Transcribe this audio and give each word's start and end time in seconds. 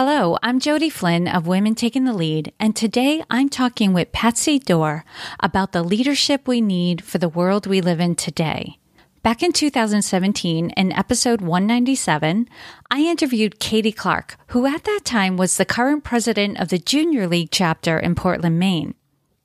Hello, 0.00 0.38
I'm 0.44 0.60
Jody 0.60 0.90
Flynn 0.90 1.26
of 1.26 1.48
Women 1.48 1.74
Taking 1.74 2.04
the 2.04 2.12
Lead, 2.12 2.52
and 2.60 2.76
today 2.76 3.24
I'm 3.28 3.48
talking 3.48 3.92
with 3.92 4.12
Patsy 4.12 4.60
Dorr 4.60 5.04
about 5.40 5.72
the 5.72 5.82
leadership 5.82 6.46
we 6.46 6.60
need 6.60 7.02
for 7.02 7.18
the 7.18 7.28
world 7.28 7.66
we 7.66 7.80
live 7.80 7.98
in 7.98 8.14
today. 8.14 8.78
Back 9.24 9.42
in 9.42 9.52
2017, 9.52 10.70
in 10.70 10.92
episode 10.92 11.40
197, 11.40 12.48
I 12.88 13.00
interviewed 13.00 13.58
Katie 13.58 13.90
Clark, 13.90 14.36
who 14.50 14.66
at 14.66 14.84
that 14.84 15.00
time 15.04 15.36
was 15.36 15.56
the 15.56 15.64
current 15.64 16.04
president 16.04 16.60
of 16.60 16.68
the 16.68 16.78
Junior 16.78 17.26
League 17.26 17.50
chapter 17.50 17.98
in 17.98 18.14
Portland, 18.14 18.56
Maine. 18.56 18.94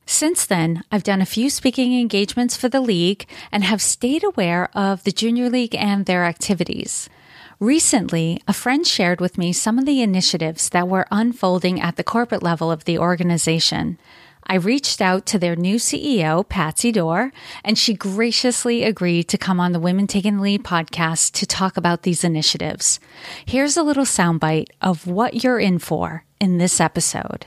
Since 0.06 0.46
then, 0.46 0.84
I've 0.92 1.02
done 1.02 1.24
a 1.24 1.26
few 1.26 1.50
speaking 1.50 2.00
engagements 2.00 2.56
for 2.56 2.70
the 2.70 2.80
league 2.80 3.26
and 3.52 3.64
have 3.64 3.82
stayed 3.82 4.24
aware 4.24 4.70
of 4.78 5.04
the 5.04 5.12
Junior 5.12 5.50
League 5.50 5.74
and 5.74 6.06
their 6.06 6.26
activities. 6.26 7.10
Recently, 7.64 8.42
a 8.46 8.52
friend 8.52 8.86
shared 8.86 9.22
with 9.22 9.38
me 9.38 9.54
some 9.54 9.80
of 9.80 9.86
the 9.86 10.02
initiatives 10.02 10.68
that 10.72 10.90
were 10.90 11.08
unfolding 11.10 11.80
at 11.80 11.96
the 11.96 12.04
corporate 12.04 12.44
level 12.44 12.70
of 12.70 12.84
the 12.84 12.98
organization. 12.98 13.98
I 14.46 14.56
reached 14.56 15.00
out 15.00 15.26
to 15.28 15.40
their 15.40 15.56
new 15.56 15.78
CEO, 15.78 16.46
Patsy 16.50 16.92
Dorr, 16.92 17.32
and 17.64 17.78
she 17.78 17.94
graciously 17.94 18.84
agreed 18.84 19.30
to 19.30 19.38
come 19.38 19.62
on 19.62 19.72
the 19.72 19.80
Women 19.80 20.08
Taking 20.08 20.36
the 20.36 20.44
Lead 20.44 20.66
podcast 20.66 21.32
to 21.36 21.46
talk 21.46 21.78
about 21.78 22.02
these 22.02 22.26
initiatives. 22.26 23.00
Here's 23.46 23.78
a 23.78 23.84
little 23.84 24.04
soundbite 24.04 24.68
of 24.82 25.08
what 25.08 25.42
you're 25.42 25.58
in 25.58 25.80
for 25.80 26.26
in 26.42 26.58
this 26.58 26.82
episode. 26.82 27.46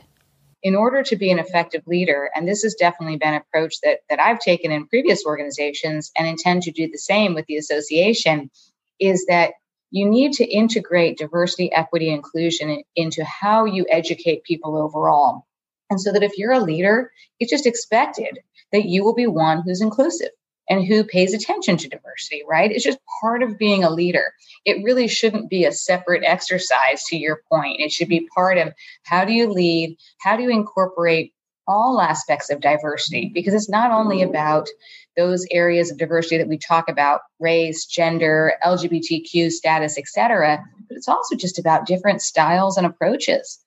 In 0.63 0.75
order 0.75 1.03
to 1.03 1.17
be 1.17 1.31
an 1.31 1.39
effective 1.39 1.83
leader, 1.87 2.31
and 2.35 2.49
this 2.49 2.63
has 2.63 2.73
definitely 2.73 3.19
been 3.19 3.35
an 3.35 3.43
approach 3.43 3.83
that, 3.83 3.99
that 4.09 4.19
I've 4.19 4.41
taken 4.41 4.73
in 4.73 4.89
previous 4.89 5.27
organizations 5.27 6.11
and 6.17 6.27
intend 6.27 6.63
to 6.63 6.73
do 6.73 6.89
the 6.91 6.97
same 6.97 7.35
with 7.35 7.45
the 7.45 7.59
association, 7.59 8.51
is 8.99 9.27
that 9.27 9.53
you 9.91 10.09
need 10.09 10.33
to 10.35 10.45
integrate 10.45 11.19
diversity, 11.19 11.73
equity, 11.73 12.11
inclusion 12.11 12.83
into 12.97 13.25
how 13.25 13.65
you 13.65 13.87
educate 13.91 14.45
people 14.45 14.77
overall. 14.77 15.47
And 15.91 16.01
so 16.01 16.13
that 16.13 16.23
if 16.23 16.37
you're 16.37 16.53
a 16.53 16.61
leader, 16.61 17.13
it's 17.39 17.51
just 17.51 17.67
expected 17.67 18.39
that 18.73 18.87
you 18.87 19.05
will 19.05 19.15
be 19.15 19.27
one 19.27 19.63
who's 19.63 19.81
inclusive 19.81 20.31
and 20.69 20.85
who 20.85 21.05
pays 21.05 21.33
attention 21.33 21.77
to 21.77 21.89
diversity, 21.89 22.43
right? 22.49 22.73
It's 22.73 22.85
just 22.85 22.99
part 23.21 23.43
of 23.43 23.57
being 23.57 23.85
a 23.85 23.91
leader. 23.91 24.33
It 24.65 24.83
really 24.83 25.07
shouldn't 25.07 25.49
be 25.49 25.65
a 25.65 25.73
separate 25.73 26.25
exercise 26.25 27.05
to 27.05 27.17
your 27.17 27.41
point. 27.51 27.81
It 27.81 27.93
should 27.93 28.09
be 28.09 28.29
part 28.35 28.59
of 28.59 28.73
how 29.05 29.25
do 29.25 29.33
you 29.33 29.49
lead? 29.49 29.97
How 30.21 30.37
do 30.37 30.43
you 30.43 30.51
incorporate 30.51 31.33
all 31.69 32.01
aspects 32.01 32.51
of 32.51 32.61
diversity? 32.61 33.31
Because 33.33 33.55
it's 33.55 33.69
not 33.69 33.93
only 33.93 34.23
about 34.23 34.69
those 35.17 35.47
areas 35.51 35.91
of 35.91 35.99
diversity 35.99 36.39
that 36.39 36.49
we 36.49 36.59
talk 36.59 36.89
about 36.89 37.21
race 37.41 37.85
gender 37.87 38.55
lgbtq 38.65 39.51
status 39.51 39.99
etc 39.99 40.63
but 40.89 40.97
it's 40.97 41.09
also 41.09 41.35
just 41.35 41.59
about 41.59 41.87
different 41.87 42.23
styles 42.23 42.77
and 42.77 42.87
approaches 42.87 43.59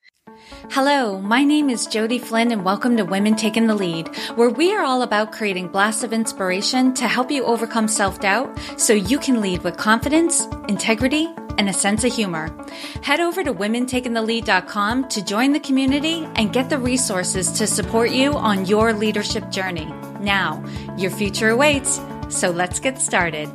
Hello, 0.70 1.20
my 1.20 1.44
name 1.44 1.68
is 1.68 1.86
Jody 1.86 2.18
Flynn 2.18 2.52
and 2.52 2.64
welcome 2.64 2.96
to 2.96 3.04
Women 3.04 3.36
Taking 3.36 3.66
the 3.66 3.74
Lead, 3.74 4.08
where 4.36 4.50
we 4.50 4.72
are 4.74 4.82
all 4.82 5.02
about 5.02 5.32
creating 5.32 5.68
blasts 5.68 6.02
of 6.02 6.12
inspiration 6.12 6.94
to 6.94 7.08
help 7.08 7.30
you 7.30 7.44
overcome 7.44 7.88
self-doubt 7.88 8.58
so 8.76 8.92
you 8.92 9.18
can 9.18 9.40
lead 9.40 9.62
with 9.62 9.76
confidence, 9.76 10.46
integrity, 10.68 11.28
and 11.58 11.68
a 11.68 11.72
sense 11.72 12.04
of 12.04 12.12
humor. 12.12 12.48
Head 13.02 13.20
over 13.20 13.44
to 13.44 13.52
womentakingthelead.com 13.52 15.08
to 15.08 15.24
join 15.24 15.52
the 15.52 15.60
community 15.60 16.28
and 16.36 16.52
get 16.52 16.70
the 16.70 16.78
resources 16.78 17.52
to 17.52 17.66
support 17.66 18.10
you 18.10 18.32
on 18.32 18.66
your 18.66 18.92
leadership 18.92 19.50
journey. 19.50 19.92
Now, 20.20 20.64
your 20.96 21.10
future 21.10 21.50
awaits, 21.50 22.00
so 22.28 22.50
let's 22.50 22.80
get 22.80 23.00
started. 23.00 23.50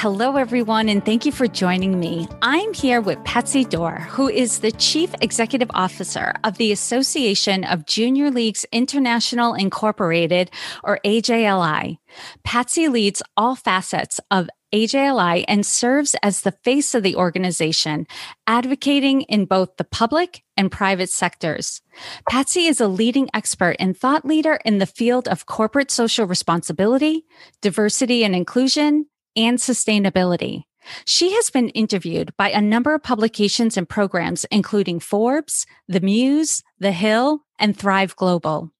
Hello, 0.00 0.36
everyone, 0.38 0.88
and 0.88 1.04
thank 1.04 1.26
you 1.26 1.30
for 1.30 1.46
joining 1.46 2.00
me. 2.00 2.26
I'm 2.40 2.72
here 2.72 3.02
with 3.02 3.22
Patsy 3.24 3.66
Dorr, 3.66 3.98
who 4.08 4.30
is 4.30 4.60
the 4.60 4.72
Chief 4.72 5.12
Executive 5.20 5.70
Officer 5.74 6.32
of 6.42 6.56
the 6.56 6.72
Association 6.72 7.64
of 7.64 7.84
Junior 7.84 8.30
Leagues 8.30 8.64
International 8.72 9.52
Incorporated, 9.52 10.50
or 10.82 11.00
AJLI. 11.04 11.98
Patsy 12.44 12.88
leads 12.88 13.22
all 13.36 13.56
facets 13.56 14.18
of 14.30 14.48
AJLI 14.72 15.44
and 15.46 15.66
serves 15.66 16.16
as 16.22 16.40
the 16.40 16.52
face 16.64 16.94
of 16.94 17.02
the 17.02 17.16
organization, 17.16 18.06
advocating 18.46 19.20
in 19.20 19.44
both 19.44 19.76
the 19.76 19.84
public 19.84 20.42
and 20.56 20.72
private 20.72 21.10
sectors. 21.10 21.82
Patsy 22.26 22.64
is 22.64 22.80
a 22.80 22.88
leading 22.88 23.28
expert 23.34 23.76
and 23.78 23.94
thought 23.94 24.24
leader 24.24 24.60
in 24.64 24.78
the 24.78 24.86
field 24.86 25.28
of 25.28 25.44
corporate 25.44 25.90
social 25.90 26.26
responsibility, 26.26 27.26
diversity 27.60 28.24
and 28.24 28.34
inclusion, 28.34 29.04
and 29.36 29.58
sustainability. 29.58 30.64
She 31.04 31.32
has 31.34 31.50
been 31.50 31.68
interviewed 31.70 32.32
by 32.36 32.50
a 32.50 32.60
number 32.60 32.94
of 32.94 33.02
publications 33.02 33.76
and 33.76 33.88
programs, 33.88 34.46
including 34.50 34.98
Forbes, 34.98 35.66
The 35.88 36.00
Muse, 36.00 36.62
The 36.78 36.92
Hill, 36.92 37.40
and 37.58 37.76
Thrive 37.76 38.16
Global 38.16 38.72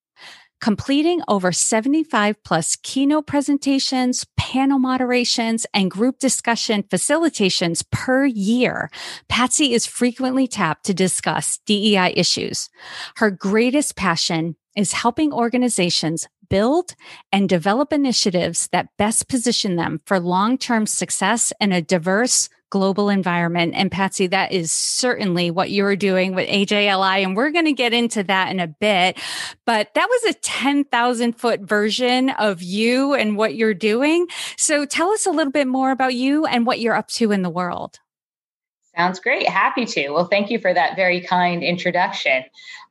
completing 0.60 1.22
over 1.26 1.52
75 1.52 2.42
plus 2.44 2.76
keynote 2.76 3.26
presentations, 3.26 4.26
panel 4.36 4.78
moderations, 4.78 5.66
and 5.72 5.90
group 5.90 6.18
discussion 6.18 6.82
facilitations 6.84 7.84
per 7.90 8.26
year. 8.26 8.90
Patsy 9.28 9.72
is 9.72 9.86
frequently 9.86 10.46
tapped 10.46 10.84
to 10.86 10.94
discuss 10.94 11.58
DEI 11.66 12.12
issues. 12.16 12.68
Her 13.16 13.30
greatest 13.30 13.96
passion 13.96 14.56
is 14.76 14.92
helping 14.92 15.32
organizations 15.32 16.28
build 16.50 16.94
and 17.32 17.48
develop 17.48 17.94
initiatives 17.94 18.68
that 18.72 18.94
best 18.98 19.28
position 19.28 19.76
them 19.76 20.02
for 20.04 20.20
long-term 20.20 20.86
success 20.86 21.52
in 21.58 21.72
a 21.72 21.80
diverse, 21.80 22.50
global 22.68 23.08
environment. 23.08 23.74
And 23.74 23.90
Patsy, 23.90 24.26
that 24.28 24.52
is 24.52 24.70
certainly 24.70 25.50
what 25.50 25.70
you're 25.70 25.96
doing 25.96 26.34
with 26.34 26.48
AJLI. 26.48 27.24
And 27.24 27.34
we're 27.34 27.50
going 27.50 27.64
to 27.64 27.72
get 27.72 27.92
into 27.92 28.22
that 28.24 28.50
in 28.50 28.60
a 28.60 28.68
bit. 28.68 29.18
But 29.66 29.94
that 29.94 30.08
was 30.08 30.34
a 30.34 30.38
10,000 30.38 31.32
foot 31.32 31.60
version 31.60 32.30
of 32.30 32.62
you 32.62 33.14
and 33.14 33.36
what 33.36 33.54
you're 33.54 33.74
doing. 33.74 34.26
So 34.56 34.84
tell 34.84 35.10
us 35.10 35.26
a 35.26 35.30
little 35.30 35.52
bit 35.52 35.66
more 35.66 35.90
about 35.90 36.14
you 36.14 36.46
and 36.46 36.66
what 36.66 36.80
you're 36.80 36.94
up 36.94 37.08
to 37.08 37.32
in 37.32 37.42
the 37.42 37.50
world. 37.50 37.98
Sounds 38.96 39.20
great. 39.20 39.48
Happy 39.48 39.86
to. 39.86 40.10
Well, 40.10 40.24
thank 40.24 40.50
you 40.50 40.58
for 40.58 40.74
that 40.74 40.96
very 40.96 41.20
kind 41.20 41.62
introduction. 41.62 42.42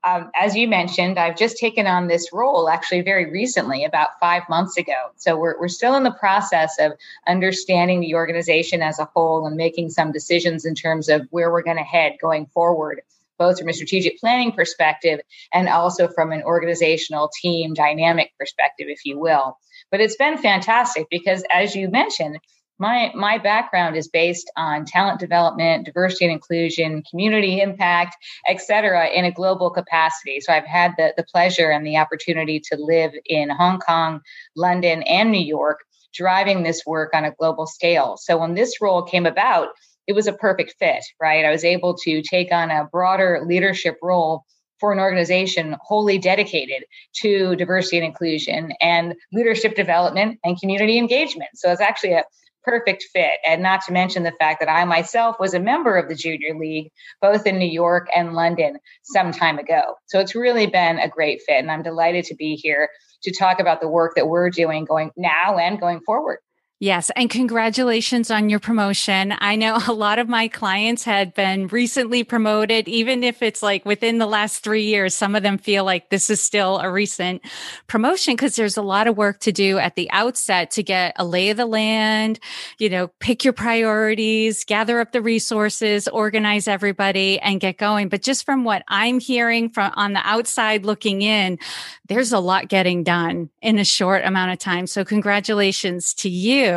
Um, 0.05 0.31
as 0.39 0.55
you 0.55 0.65
mentioned, 0.65 1.19
I've 1.19 1.35
just 1.35 1.57
taken 1.57 1.87
on 1.87 2.07
this 2.07 2.31
role 2.31 2.69
actually 2.69 3.01
very 3.01 3.29
recently, 3.29 3.83
about 3.83 4.17
five 4.21 4.43
months 4.49 4.77
ago. 4.77 5.11
So 5.17 5.35
we're, 5.37 5.59
we're 5.59 5.67
still 5.67 5.95
in 5.95 6.03
the 6.03 6.13
process 6.13 6.79
of 6.79 6.93
understanding 7.27 7.99
the 7.99 8.15
organization 8.15 8.81
as 8.81 8.97
a 8.97 9.09
whole 9.13 9.45
and 9.45 9.57
making 9.57 9.89
some 9.89 10.13
decisions 10.13 10.63
in 10.63 10.73
terms 10.73 11.09
of 11.09 11.27
where 11.31 11.51
we're 11.51 11.63
going 11.63 11.77
to 11.77 11.83
head 11.83 12.13
going 12.21 12.45
forward, 12.45 13.01
both 13.37 13.59
from 13.59 13.67
a 13.67 13.73
strategic 13.73 14.19
planning 14.19 14.53
perspective 14.53 15.19
and 15.53 15.67
also 15.67 16.07
from 16.07 16.31
an 16.31 16.43
organizational 16.43 17.29
team 17.41 17.73
dynamic 17.73 18.31
perspective, 18.39 18.87
if 18.89 19.03
you 19.03 19.19
will. 19.19 19.57
But 19.91 19.99
it's 19.99 20.15
been 20.15 20.37
fantastic 20.37 21.07
because, 21.11 21.43
as 21.51 21.75
you 21.75 21.89
mentioned, 21.89 22.39
my 22.79 23.11
my 23.13 23.37
background 23.37 23.95
is 23.95 24.07
based 24.07 24.49
on 24.55 24.85
talent 24.85 25.19
development 25.19 25.85
diversity 25.85 26.25
and 26.25 26.31
inclusion 26.31 27.03
community 27.09 27.61
impact 27.61 28.15
et 28.47 28.59
cetera 28.61 29.07
in 29.09 29.25
a 29.25 29.31
global 29.31 29.69
capacity. 29.69 30.39
So 30.39 30.53
i've 30.53 30.65
had 30.65 30.93
the, 30.97 31.13
the 31.17 31.23
pleasure 31.23 31.69
and 31.69 31.85
the 31.85 31.97
opportunity 31.97 32.59
to 32.71 32.77
live 32.77 33.11
in 33.25 33.49
hong 33.49 33.79
kong 33.79 34.21
london 34.55 35.03
and 35.03 35.31
new 35.31 35.45
york 35.45 35.79
driving 36.13 36.63
this 36.63 36.81
work 36.87 37.11
on 37.13 37.23
a 37.23 37.31
global 37.31 37.67
scale. 37.67 38.17
So 38.17 38.35
when 38.35 38.55
this 38.55 38.81
role 38.81 39.03
came 39.03 39.27
about 39.27 39.69
it 40.07 40.13
was 40.13 40.25
a 40.27 40.33
perfect 40.33 40.75
fit 40.79 41.03
right? 41.21 41.45
I 41.45 41.51
was 41.51 41.63
able 41.63 41.95
to 41.97 42.21
take 42.21 42.51
on 42.51 42.71
a 42.71 42.85
broader 42.85 43.43
leadership 43.45 43.97
role 44.01 44.45
for 44.79 44.93
an 44.93 44.99
organization 44.99 45.75
wholly 45.81 46.17
dedicated 46.17 46.85
to 47.21 47.55
diversity 47.57 47.97
and 47.97 48.05
inclusion 48.05 48.71
and 48.79 49.13
leadership 49.33 49.75
development 49.75 50.39
and 50.43 50.59
community 50.59 50.97
engagement. 50.97 51.49
So 51.55 51.69
it's 51.71 51.81
actually 51.81 52.13
a 52.13 52.23
perfect 52.63 53.05
fit. 53.13 53.39
And 53.45 53.63
not 53.63 53.81
to 53.85 53.93
mention 53.93 54.23
the 54.23 54.33
fact 54.39 54.59
that 54.59 54.69
I 54.69 54.85
myself 54.85 55.37
was 55.39 55.53
a 55.53 55.59
member 55.59 55.95
of 55.97 56.09
the 56.09 56.15
Junior 56.15 56.57
League, 56.57 56.91
both 57.21 57.45
in 57.45 57.57
New 57.57 57.69
York 57.69 58.07
and 58.15 58.33
London 58.33 58.79
some 59.03 59.31
time 59.31 59.59
ago. 59.59 59.95
So 60.07 60.19
it's 60.19 60.35
really 60.35 60.67
been 60.67 60.99
a 60.99 61.09
great 61.09 61.41
fit. 61.45 61.59
And 61.59 61.71
I'm 61.71 61.83
delighted 61.83 62.25
to 62.25 62.35
be 62.35 62.55
here 62.55 62.89
to 63.23 63.31
talk 63.31 63.59
about 63.59 63.81
the 63.81 63.89
work 63.89 64.15
that 64.15 64.27
we're 64.27 64.49
doing 64.49 64.85
going 64.85 65.11
now 65.17 65.57
and 65.57 65.79
going 65.79 66.01
forward. 66.01 66.39
Yes. 66.81 67.11
And 67.17 67.29
congratulations 67.29 68.31
on 68.31 68.49
your 68.49 68.61
promotion. 68.61 69.33
I 69.39 69.57
know 69.57 69.77
a 69.85 69.91
lot 69.91 70.17
of 70.17 70.29
my 70.29 70.47
clients 70.47 71.03
had 71.03 71.33
been 71.33 71.67
recently 71.67 72.23
promoted, 72.23 72.87
even 72.87 73.21
if 73.21 73.41
it's 73.41 73.61
like 73.61 73.85
within 73.85 74.17
the 74.17 74.25
last 74.25 74.63
three 74.63 74.85
years, 74.85 75.13
some 75.13 75.35
of 75.35 75.43
them 75.43 75.57
feel 75.57 75.83
like 75.83 76.09
this 76.09 76.29
is 76.29 76.41
still 76.41 76.79
a 76.79 76.89
recent 76.89 77.41
promotion 77.87 78.33
because 78.33 78.55
there's 78.55 78.77
a 78.77 78.81
lot 78.81 79.07
of 79.07 79.17
work 79.17 79.41
to 79.41 79.51
do 79.51 79.77
at 79.77 79.95
the 79.95 80.09
outset 80.11 80.71
to 80.71 80.81
get 80.81 81.11
a 81.17 81.25
lay 81.25 81.49
of 81.49 81.57
the 81.57 81.65
land, 81.65 82.39
you 82.77 82.87
know, 82.87 83.09
pick 83.19 83.43
your 83.43 83.51
priorities, 83.51 84.63
gather 84.63 85.01
up 85.01 85.11
the 85.11 85.21
resources, 85.21 86.07
organize 86.07 86.65
everybody 86.65 87.41
and 87.41 87.59
get 87.59 87.77
going. 87.77 88.07
But 88.07 88.21
just 88.21 88.45
from 88.45 88.63
what 88.63 88.85
I'm 88.87 89.19
hearing 89.19 89.69
from 89.69 89.91
on 89.97 90.13
the 90.13 90.21
outside 90.23 90.85
looking 90.85 91.23
in, 91.23 91.59
there's 92.07 92.31
a 92.31 92.39
lot 92.39 92.69
getting 92.69 93.03
done 93.03 93.49
in 93.61 93.79
a 93.79 93.85
short 93.85 94.23
amount 94.23 94.53
of 94.53 94.59
time. 94.59 94.87
So 94.87 95.03
congratulations 95.03 96.13
to 96.13 96.29
you. 96.29 96.68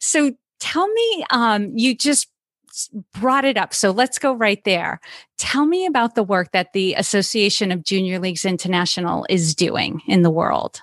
So 0.00 0.32
tell 0.60 0.88
me, 0.88 1.24
um, 1.30 1.72
you 1.74 1.94
just 1.94 2.28
brought 3.12 3.44
it 3.44 3.56
up. 3.56 3.74
So 3.74 3.90
let's 3.90 4.18
go 4.18 4.32
right 4.32 4.62
there. 4.64 5.00
Tell 5.38 5.66
me 5.66 5.86
about 5.86 6.14
the 6.14 6.22
work 6.22 6.52
that 6.52 6.72
the 6.72 6.94
Association 6.94 7.70
of 7.70 7.84
Junior 7.84 8.18
Leagues 8.18 8.44
International 8.44 9.26
is 9.28 9.54
doing 9.54 10.02
in 10.06 10.22
the 10.22 10.30
world. 10.30 10.80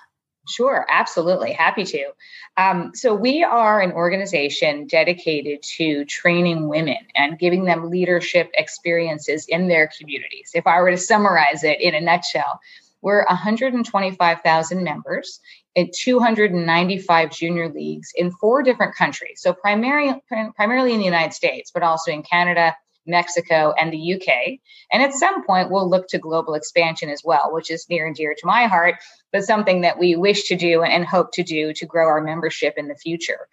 Sure, 0.48 0.86
absolutely. 0.88 1.52
Happy 1.52 1.84
to. 1.84 2.10
Um, 2.56 2.90
so, 2.94 3.14
we 3.14 3.44
are 3.44 3.80
an 3.80 3.92
organization 3.92 4.86
dedicated 4.86 5.62
to 5.76 6.04
training 6.06 6.68
women 6.68 6.96
and 7.14 7.38
giving 7.38 7.64
them 7.64 7.88
leadership 7.88 8.50
experiences 8.54 9.46
in 9.48 9.68
their 9.68 9.88
communities. 9.98 10.50
If 10.54 10.66
I 10.66 10.80
were 10.80 10.90
to 10.90 10.96
summarize 10.96 11.62
it 11.62 11.80
in 11.80 11.94
a 11.94 12.00
nutshell, 12.00 12.60
we're 13.02 13.24
125,000 13.26 14.82
members 14.82 15.40
in 15.74 15.90
295 15.94 17.30
junior 17.30 17.68
leagues 17.68 18.10
in 18.14 18.30
four 18.32 18.62
different 18.62 18.94
countries. 18.94 19.40
So 19.40 19.52
primarily, 19.52 20.20
primarily 20.56 20.92
in 20.92 20.98
the 20.98 21.04
United 21.04 21.32
States, 21.32 21.70
but 21.72 21.82
also 21.82 22.10
in 22.10 22.22
Canada, 22.22 22.74
Mexico, 23.06 23.72
and 23.78 23.92
the 23.92 24.14
UK. 24.14 24.58
And 24.92 25.02
at 25.02 25.12
some 25.12 25.44
point, 25.44 25.70
we'll 25.70 25.88
look 25.88 26.08
to 26.08 26.18
global 26.18 26.54
expansion 26.54 27.08
as 27.08 27.22
well, 27.24 27.52
which 27.52 27.70
is 27.70 27.86
near 27.88 28.06
and 28.06 28.14
dear 28.16 28.34
to 28.34 28.46
my 28.46 28.64
heart, 28.66 28.96
but 29.32 29.44
something 29.44 29.82
that 29.82 29.98
we 29.98 30.16
wish 30.16 30.48
to 30.48 30.56
do 30.56 30.82
and 30.82 31.04
hope 31.04 31.32
to 31.32 31.42
do 31.42 31.72
to 31.74 31.86
grow 31.86 32.06
our 32.06 32.20
membership 32.20 32.74
in 32.76 32.88
the 32.88 32.96
future. 32.96 33.48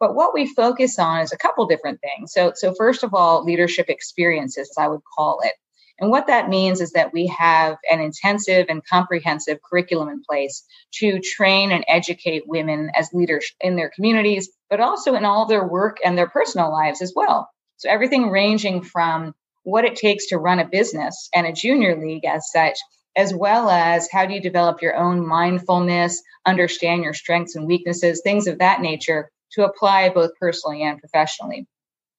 But 0.00 0.14
what 0.14 0.34
we 0.34 0.52
focus 0.52 0.98
on 0.98 1.20
is 1.20 1.32
a 1.32 1.38
couple 1.38 1.66
different 1.66 2.00
things. 2.00 2.32
So, 2.32 2.52
so 2.54 2.74
first 2.74 3.04
of 3.04 3.14
all, 3.14 3.44
leadership 3.44 3.88
experiences, 3.88 4.72
I 4.78 4.88
would 4.88 5.02
call 5.16 5.40
it. 5.42 5.54
And 6.00 6.10
what 6.10 6.26
that 6.26 6.48
means 6.48 6.80
is 6.80 6.92
that 6.92 7.12
we 7.12 7.28
have 7.28 7.76
an 7.90 8.00
intensive 8.00 8.66
and 8.68 8.84
comprehensive 8.84 9.60
curriculum 9.62 10.08
in 10.08 10.22
place 10.28 10.64
to 10.94 11.20
train 11.20 11.70
and 11.70 11.84
educate 11.86 12.42
women 12.46 12.90
as 12.96 13.12
leaders 13.12 13.52
in 13.60 13.76
their 13.76 13.90
communities, 13.94 14.50
but 14.68 14.80
also 14.80 15.14
in 15.14 15.24
all 15.24 15.46
their 15.46 15.66
work 15.66 15.98
and 16.04 16.18
their 16.18 16.28
personal 16.28 16.72
lives 16.72 17.00
as 17.00 17.12
well. 17.14 17.48
So 17.76 17.88
everything 17.88 18.30
ranging 18.30 18.82
from 18.82 19.34
what 19.62 19.84
it 19.84 19.96
takes 19.96 20.26
to 20.28 20.38
run 20.38 20.58
a 20.58 20.68
business 20.68 21.28
and 21.34 21.46
a 21.46 21.52
junior 21.52 21.96
league 21.96 22.24
as 22.24 22.50
such, 22.50 22.78
as 23.16 23.32
well 23.32 23.70
as 23.70 24.08
how 24.10 24.26
do 24.26 24.34
you 24.34 24.40
develop 24.40 24.82
your 24.82 24.96
own 24.96 25.26
mindfulness, 25.26 26.22
understand 26.44 27.04
your 27.04 27.14
strengths 27.14 27.54
and 27.54 27.66
weaknesses, 27.66 28.20
things 28.22 28.46
of 28.46 28.58
that 28.58 28.80
nature 28.80 29.30
to 29.52 29.64
apply 29.64 30.08
both 30.08 30.32
personally 30.40 30.82
and 30.82 30.98
professionally. 30.98 31.66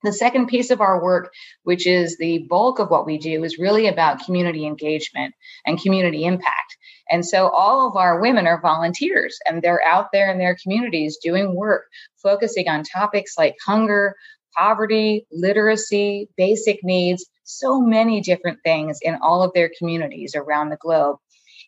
The 0.06 0.14
second 0.14 0.48
piece 0.48 0.70
of 0.70 0.82
our 0.82 1.04
work, 1.04 1.34
which 1.64 1.88
is 1.88 2.18
the 2.18 2.46
bulk 2.48 2.78
of 2.78 2.92
what 2.92 3.08
we 3.08 3.18
do, 3.18 3.44
is 3.44 3.58
really 3.58 3.88
about 3.88 4.24
community 4.24 4.68
engagement 4.68 5.34
and 5.66 5.82
community 5.82 6.26
impact. 6.26 6.78
And 7.10 7.26
so 7.26 7.50
all 7.50 7.88
of 7.88 7.96
our 7.96 8.22
women 8.22 8.46
are 8.46 8.62
volunteers 8.62 9.40
and 9.48 9.64
they're 9.64 9.84
out 9.84 10.12
there 10.14 10.32
in 10.32 10.38
their 10.38 10.56
communities 10.62 11.18
doing 11.24 11.56
work, 11.56 11.86
focusing 12.22 12.68
on 12.68 12.84
topics 12.84 13.34
like 13.36 13.56
hunger, 13.66 14.16
poverty, 14.56 15.26
literacy, 15.32 16.30
basic 16.38 16.84
needs, 16.84 17.26
so 17.44 17.82
many 17.82 18.22
different 18.22 18.60
things 18.64 19.00
in 19.02 19.18
all 19.24 19.42
of 19.42 19.54
their 19.54 19.72
communities 19.76 20.36
around 20.36 20.70
the 20.70 20.78
globe. 20.78 21.18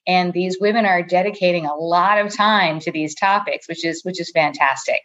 And 0.08 0.32
these 0.32 0.58
women 0.62 0.86
are 0.86 1.04
dedicating 1.04 1.66
a 1.66 1.76
lot 1.76 2.20
of 2.20 2.36
time 2.36 2.80
to 2.82 2.92
these 2.92 3.16
topics, 3.16 3.68
which 3.68 3.84
is 3.84 4.04
which 4.04 4.22
is 4.22 4.32
fantastic. 4.32 5.02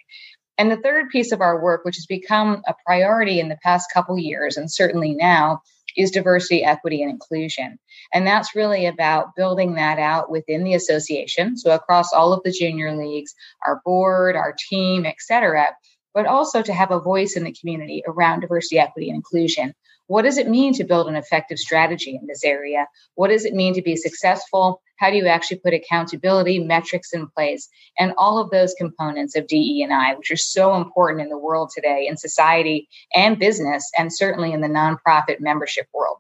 And 0.63 0.71
the 0.71 0.77
third 0.77 1.09
piece 1.11 1.33
of 1.33 1.41
our 1.41 1.61
work, 1.61 1.85
which 1.85 1.97
has 1.97 2.07
become 2.07 2.63
a 2.69 2.75
priority 2.87 3.41
in 3.41 3.49
the 3.49 3.59
past 3.65 3.91
couple 3.93 4.17
years, 4.17 4.57
and 4.57 4.71
certainly 4.71 5.13
now, 5.13 5.61
is 5.97 6.13
diversity, 6.13 6.63
equity, 6.63 7.03
and 7.03 7.11
inclusion. 7.11 7.81
And 8.15 8.25
that's 8.25 8.55
really 8.55 8.87
about 8.87 9.35
building 9.35 9.75
that 9.75 9.99
out 9.99 10.31
within 10.31 10.63
the 10.63 10.75
association. 10.75 11.57
So 11.57 11.73
across 11.73 12.13
all 12.13 12.33
of 12.33 12.45
the 12.45 12.53
junior 12.53 12.97
leagues, 12.97 13.35
our 13.67 13.81
board, 13.85 14.37
our 14.37 14.55
team, 14.57 15.05
et 15.05 15.17
cetera, 15.19 15.67
but 16.15 16.27
also 16.27 16.63
to 16.63 16.73
have 16.73 16.93
a 16.93 17.01
voice 17.01 17.35
in 17.37 17.43
the 17.43 17.57
community 17.61 18.05
around 18.07 18.43
diversity, 18.43 18.79
equity, 18.79 19.09
and 19.09 19.17
inclusion. 19.17 19.75
What 20.07 20.23
does 20.23 20.39
it 20.39 20.49
mean 20.49 20.75
to 20.75 20.85
build 20.85 21.09
an 21.09 21.17
effective 21.17 21.59
strategy 21.59 22.19
in 22.21 22.27
this 22.27 22.45
area? 22.45 22.87
What 23.15 23.29
does 23.29 23.45
it 23.45 23.55
mean 23.55 23.75
to 23.75 23.83
be 23.83 23.97
successful? 23.97 24.83
How 24.99 25.11
do 25.11 25.17
you 25.17 25.27
actually 25.27 25.59
put 25.59 25.75
accountability 25.75 26.59
metrics 26.59 27.13
in 27.13 27.29
place? 27.29 27.69
And 27.99 28.13
all 28.19 28.39
of 28.39 28.51
those 28.51 28.75
components 28.75 29.37
of 29.37 29.47
DE 29.47 29.83
and 29.83 29.93
I, 29.93 30.15
which 30.15 30.31
are 30.31 30.37
so 30.37 30.75
important 30.77 31.23
in 31.23 31.29
the 31.29 31.39
world 31.39 31.71
today, 31.75 32.07
in 32.09 32.17
society 32.17 32.89
and 33.15 33.39
business, 33.39 33.91
and 33.97 34.15
certainly 34.15 34.53
in 34.53 34.61
the 34.61 34.69
nonprofit 34.69 35.41
membership 35.41 35.87
world. 35.93 36.19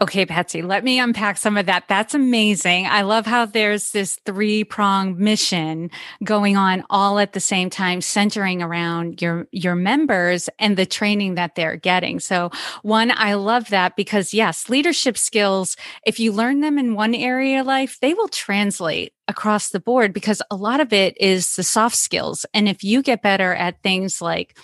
Okay, 0.00 0.24
Patsy, 0.24 0.62
let 0.62 0.84
me 0.84 0.98
unpack 0.98 1.36
some 1.36 1.58
of 1.58 1.66
that. 1.66 1.84
That's 1.86 2.14
amazing. 2.14 2.86
I 2.86 3.02
love 3.02 3.26
how 3.26 3.44
there's 3.44 3.90
this 3.90 4.18
three 4.24 4.64
pronged 4.64 5.18
mission 5.18 5.90
going 6.24 6.56
on 6.56 6.82
all 6.88 7.18
at 7.18 7.34
the 7.34 7.40
same 7.40 7.68
time, 7.68 8.00
centering 8.00 8.62
around 8.62 9.20
your, 9.20 9.46
your 9.52 9.74
members 9.74 10.48
and 10.58 10.78
the 10.78 10.86
training 10.86 11.34
that 11.34 11.56
they're 11.56 11.76
getting. 11.76 12.20
So 12.20 12.50
one, 12.80 13.12
I 13.14 13.34
love 13.34 13.68
that 13.68 13.94
because 13.94 14.32
yes, 14.32 14.70
leadership 14.70 15.18
skills, 15.18 15.76
if 16.06 16.18
you 16.18 16.32
learn 16.32 16.60
them 16.60 16.78
in 16.78 16.94
one 16.94 17.14
area 17.14 17.60
of 17.60 17.66
life, 17.66 17.98
they 18.00 18.14
will 18.14 18.28
translate 18.28 19.12
across 19.28 19.68
the 19.68 19.80
board 19.80 20.14
because 20.14 20.40
a 20.50 20.56
lot 20.56 20.80
of 20.80 20.94
it 20.94 21.20
is 21.20 21.54
the 21.54 21.62
soft 21.62 21.96
skills. 21.96 22.46
And 22.54 22.66
if 22.66 22.82
you 22.82 23.02
get 23.02 23.20
better 23.20 23.54
at 23.54 23.82
things 23.82 24.22
like, 24.22 24.56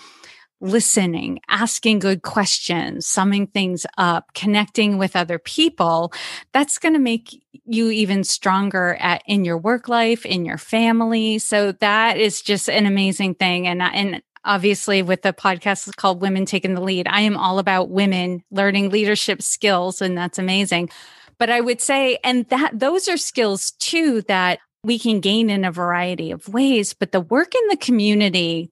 listening, 0.61 1.39
asking 1.47 1.99
good 1.99 2.21
questions, 2.21 3.07
summing 3.07 3.47
things 3.47 3.85
up, 3.97 4.33
connecting 4.33 4.97
with 4.97 5.15
other 5.15 5.39
people, 5.39 6.13
that's 6.51 6.77
going 6.77 6.93
to 6.93 6.99
make 6.99 7.41
you 7.65 7.89
even 7.89 8.23
stronger 8.23 8.95
at 8.99 9.21
in 9.25 9.45
your 9.45 9.57
work 9.57 9.87
life, 9.87 10.25
in 10.25 10.45
your 10.45 10.57
family. 10.57 11.39
So 11.39 11.71
that 11.73 12.17
is 12.17 12.41
just 12.41 12.69
an 12.69 12.85
amazing 12.85 13.35
thing. 13.35 13.67
And 13.67 13.81
and 13.81 14.21
obviously 14.43 15.01
with 15.01 15.21
the 15.21 15.33
podcast 15.33 15.95
called 15.95 16.21
Women 16.21 16.45
Taking 16.45 16.73
the 16.73 16.81
Lead, 16.81 17.07
I 17.07 17.21
am 17.21 17.37
all 17.37 17.59
about 17.59 17.89
women 17.89 18.43
learning 18.51 18.89
leadership 18.89 19.41
skills, 19.41 20.01
and 20.01 20.17
that's 20.17 20.39
amazing. 20.39 20.89
But 21.37 21.49
I 21.49 21.61
would 21.61 21.79
say, 21.79 22.17
and 22.23 22.47
that 22.49 22.77
those 22.77 23.07
are 23.07 23.17
skills 23.17 23.71
too 23.71 24.23
that 24.23 24.59
we 24.83 24.99
can 24.99 25.19
gain 25.19 25.49
in 25.49 25.65
a 25.65 25.71
variety 25.71 26.31
of 26.31 26.47
ways. 26.49 26.93
But 26.93 27.11
the 27.11 27.21
work 27.21 27.53
in 27.55 27.67
the 27.69 27.77
community 27.77 28.71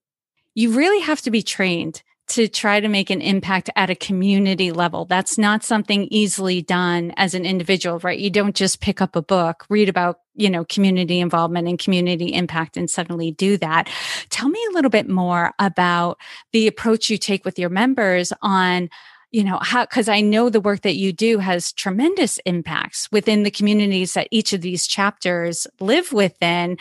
you 0.57 0.71
really 0.71 1.01
have 1.01 1.21
to 1.21 1.29
be 1.29 1.43
trained 1.43 2.01
to 2.29 2.47
try 2.47 2.79
to 2.79 2.87
make 2.87 3.11
an 3.11 3.21
impact 3.21 3.69
at 3.75 3.91
a 3.91 3.95
community 3.95 4.71
level. 4.71 5.05
That's 5.05 5.37
not 5.37 5.63
something 5.63 6.07
easily 6.09 6.63
done 6.63 7.13
as 7.15 7.35
an 7.35 7.45
individual, 7.45 7.99
right? 7.99 8.17
You 8.17 8.31
don't 8.31 8.55
just 8.55 8.81
pick 8.81 8.99
up 8.99 9.15
a 9.15 9.21
book, 9.21 9.67
read 9.69 9.87
about, 9.87 10.21
you 10.33 10.49
know, 10.49 10.65
community 10.65 11.19
involvement 11.19 11.67
and 11.67 11.77
community 11.77 12.33
impact 12.33 12.75
and 12.75 12.89
suddenly 12.89 13.29
do 13.29 13.57
that. 13.57 13.87
Tell 14.29 14.49
me 14.49 14.59
a 14.71 14.73
little 14.73 14.89
bit 14.89 15.07
more 15.07 15.53
about 15.59 16.17
the 16.53 16.65
approach 16.65 17.07
you 17.11 17.19
take 17.19 17.45
with 17.45 17.59
your 17.59 17.69
members 17.69 18.33
on 18.41 18.89
you 19.29 19.43
know 19.43 19.59
how 19.61 19.83
because 19.83 20.07
i 20.07 20.21
know 20.21 20.49
the 20.49 20.61
work 20.61 20.83
that 20.83 20.95
you 20.95 21.11
do 21.11 21.37
has 21.39 21.73
tremendous 21.73 22.37
impacts 22.45 23.09
within 23.11 23.43
the 23.43 23.51
communities 23.51 24.13
that 24.13 24.29
each 24.31 24.53
of 24.53 24.61
these 24.61 24.87
chapters 24.87 25.67
live 25.81 26.13
within 26.13 26.77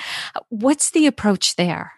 what's 0.48 0.90
the 0.90 1.08
approach 1.08 1.56
there 1.56 1.94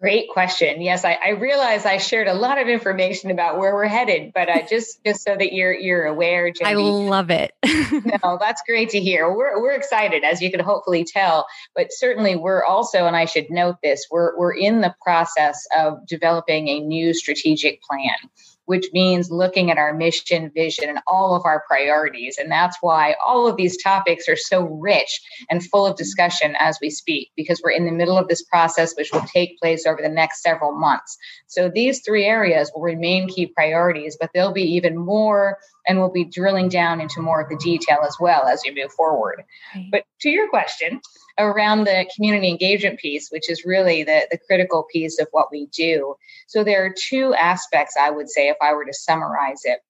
Great 0.00 0.28
question. 0.28 0.80
Yes, 0.80 1.04
I, 1.04 1.14
I, 1.14 1.28
realize 1.30 1.84
I 1.84 1.96
shared 1.96 2.28
a 2.28 2.32
lot 2.34 2.60
of 2.60 2.68
information 2.68 3.32
about 3.32 3.58
where 3.58 3.74
we're 3.74 3.86
headed, 3.86 4.30
but 4.32 4.48
I 4.48 4.62
just 4.62 5.02
just 5.04 5.24
so 5.24 5.34
that 5.34 5.52
you're 5.52 5.74
you're 5.74 6.04
aware, 6.04 6.52
I 6.64 6.74
love 6.74 7.30
it. 7.30 7.52
no, 7.66 8.38
that's 8.40 8.62
great 8.64 8.90
to 8.90 9.00
hear. 9.00 9.28
We're 9.28 9.60
we're 9.60 9.72
excited, 9.72 10.22
as 10.22 10.40
you 10.40 10.52
can 10.52 10.60
hopefully 10.60 11.04
tell. 11.04 11.46
But 11.74 11.88
certainly, 11.90 12.36
we're 12.36 12.64
also, 12.64 13.06
and 13.06 13.16
I 13.16 13.24
should 13.24 13.50
note 13.50 13.78
this, 13.82 14.06
we're 14.08 14.38
we're 14.38 14.54
in 14.54 14.82
the 14.82 14.94
process 15.02 15.66
of 15.76 16.06
developing 16.06 16.68
a 16.68 16.78
new 16.78 17.12
strategic 17.12 17.82
plan 17.82 18.30
which 18.68 18.84
means 18.92 19.30
looking 19.30 19.70
at 19.70 19.78
our 19.78 19.94
mission, 19.94 20.50
vision, 20.54 20.90
and 20.90 20.98
all 21.06 21.34
of 21.34 21.46
our 21.46 21.64
priorities. 21.66 22.36
And 22.36 22.52
that's 22.52 22.76
why 22.82 23.16
all 23.24 23.48
of 23.48 23.56
these 23.56 23.82
topics 23.82 24.28
are 24.28 24.36
so 24.36 24.64
rich 24.64 25.22
and 25.48 25.64
full 25.64 25.86
of 25.86 25.96
discussion 25.96 26.54
as 26.58 26.78
we 26.82 26.90
speak, 26.90 27.30
because 27.34 27.62
we're 27.64 27.70
in 27.70 27.86
the 27.86 27.92
middle 27.92 28.18
of 28.18 28.28
this 28.28 28.42
process, 28.42 28.94
which 28.94 29.10
will 29.10 29.22
take 29.22 29.58
place 29.58 29.86
over 29.86 30.02
the 30.02 30.08
next 30.10 30.42
several 30.42 30.72
months. 30.72 31.16
So 31.46 31.70
these 31.74 32.02
three 32.04 32.26
areas 32.26 32.70
will 32.74 32.82
remain 32.82 33.26
key 33.26 33.46
priorities, 33.46 34.18
but 34.20 34.28
there'll 34.34 34.52
be 34.52 34.74
even 34.74 34.98
more, 34.98 35.56
and 35.88 35.98
we'll 35.98 36.10
be 36.10 36.24
drilling 36.24 36.68
down 36.68 37.00
into 37.00 37.20
more 37.20 37.40
of 37.40 37.48
the 37.48 37.56
detail 37.56 37.98
as 38.06 38.16
well 38.20 38.46
as 38.46 38.62
we 38.64 38.74
move 38.74 38.92
forward. 38.92 39.42
Right. 39.74 39.88
But 39.90 40.04
to 40.20 40.28
your 40.28 40.48
question, 40.48 41.00
around 41.38 41.84
the 41.84 42.06
community 42.14 42.48
engagement 42.48 42.98
piece, 42.98 43.30
which 43.30 43.48
is 43.48 43.64
really 43.64 44.04
the, 44.04 44.26
the 44.30 44.38
critical 44.38 44.86
piece 44.92 45.18
of 45.18 45.28
what 45.32 45.50
we 45.50 45.66
do. 45.66 46.14
So 46.46 46.62
there 46.62 46.84
are 46.84 46.94
two 46.96 47.34
aspects, 47.34 47.94
I 47.98 48.10
would 48.10 48.28
say, 48.28 48.48
if 48.48 48.56
I 48.60 48.74
were 48.74 48.84
to 48.84 48.92
summarize 48.92 49.62
it. 49.64 49.80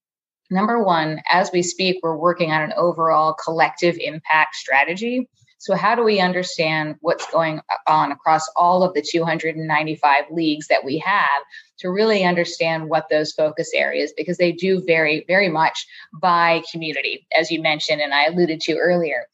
Number 0.50 0.82
one, 0.82 1.20
as 1.28 1.50
we 1.52 1.62
speak, 1.62 1.98
we're 2.02 2.16
working 2.16 2.52
on 2.52 2.62
an 2.62 2.72
overall 2.76 3.34
collective 3.34 3.96
impact 3.98 4.54
strategy. 4.54 5.28
So, 5.60 5.74
how 5.74 5.96
do 5.96 6.04
we 6.04 6.20
understand 6.20 6.96
what's 7.00 7.28
going 7.32 7.60
on 7.88 8.12
across 8.12 8.48
all 8.54 8.84
of 8.84 8.94
the 8.94 9.02
295 9.02 10.24
leagues 10.30 10.68
that 10.68 10.84
we 10.84 10.98
have 10.98 11.42
to 11.80 11.90
really 11.90 12.24
understand 12.24 12.88
what 12.88 13.08
those 13.10 13.32
focus 13.32 13.70
areas, 13.74 14.12
because 14.16 14.38
they 14.38 14.52
do 14.52 14.80
vary 14.86 15.24
very 15.26 15.48
much 15.48 15.84
by 16.20 16.62
community, 16.70 17.26
as 17.36 17.50
you 17.50 17.60
mentioned, 17.60 18.00
and 18.00 18.14
I 18.14 18.26
alluded 18.26 18.60
to 18.62 18.76
earlier. 18.76 19.26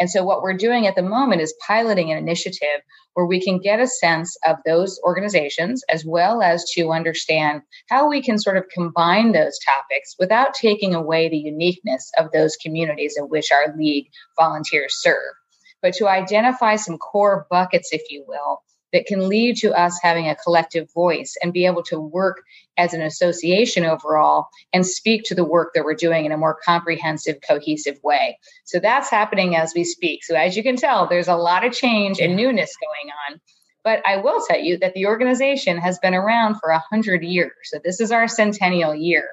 And 0.00 0.10
so, 0.10 0.24
what 0.24 0.42
we're 0.42 0.56
doing 0.56 0.88
at 0.88 0.96
the 0.96 1.02
moment 1.02 1.42
is 1.42 1.54
piloting 1.64 2.10
an 2.10 2.18
initiative 2.18 2.82
where 3.14 3.26
we 3.26 3.40
can 3.40 3.60
get 3.60 3.78
a 3.78 3.86
sense 3.86 4.36
of 4.44 4.56
those 4.66 4.98
organizations 5.04 5.84
as 5.88 6.04
well 6.04 6.42
as 6.42 6.64
to 6.72 6.90
understand 6.90 7.62
how 7.88 8.08
we 8.08 8.20
can 8.20 8.38
sort 8.38 8.56
of 8.56 8.68
combine 8.72 9.30
those 9.30 9.58
topics 9.64 10.16
without 10.18 10.54
taking 10.54 10.92
away 10.92 11.28
the 11.28 11.38
uniqueness 11.38 12.10
of 12.18 12.32
those 12.32 12.56
communities 12.56 13.14
in 13.16 13.24
which 13.24 13.52
our 13.52 13.76
league 13.76 14.08
volunteers 14.36 14.96
serve. 15.00 15.37
But 15.82 15.94
to 15.94 16.08
identify 16.08 16.76
some 16.76 16.98
core 16.98 17.46
buckets, 17.50 17.90
if 17.92 18.10
you 18.10 18.24
will, 18.26 18.62
that 18.92 19.06
can 19.06 19.28
lead 19.28 19.56
to 19.56 19.72
us 19.78 19.98
having 20.02 20.28
a 20.28 20.34
collective 20.34 20.92
voice 20.92 21.36
and 21.42 21.52
be 21.52 21.66
able 21.66 21.82
to 21.82 22.00
work 22.00 22.42
as 22.76 22.94
an 22.94 23.02
association 23.02 23.84
overall 23.84 24.46
and 24.72 24.86
speak 24.86 25.24
to 25.24 25.34
the 25.34 25.44
work 25.44 25.72
that 25.74 25.84
we're 25.84 25.94
doing 25.94 26.24
in 26.24 26.32
a 26.32 26.38
more 26.38 26.56
comprehensive, 26.64 27.36
cohesive 27.46 27.98
way. 28.02 28.38
So 28.64 28.78
that's 28.78 29.10
happening 29.10 29.56
as 29.56 29.72
we 29.74 29.84
speak. 29.84 30.24
So, 30.24 30.34
as 30.34 30.56
you 30.56 30.62
can 30.62 30.76
tell, 30.76 31.06
there's 31.06 31.28
a 31.28 31.36
lot 31.36 31.66
of 31.66 31.72
change 31.72 32.18
and 32.18 32.36
newness 32.36 32.74
going 32.80 33.12
on. 33.28 33.40
But 33.84 34.02
I 34.06 34.18
will 34.18 34.44
tell 34.46 34.60
you 34.60 34.78
that 34.78 34.94
the 34.94 35.06
organization 35.06 35.78
has 35.78 35.98
been 35.98 36.14
around 36.14 36.56
for 36.56 36.70
100 36.70 37.22
years. 37.22 37.52
So, 37.64 37.78
this 37.82 38.00
is 38.00 38.10
our 38.10 38.28
centennial 38.28 38.94
year. 38.94 39.28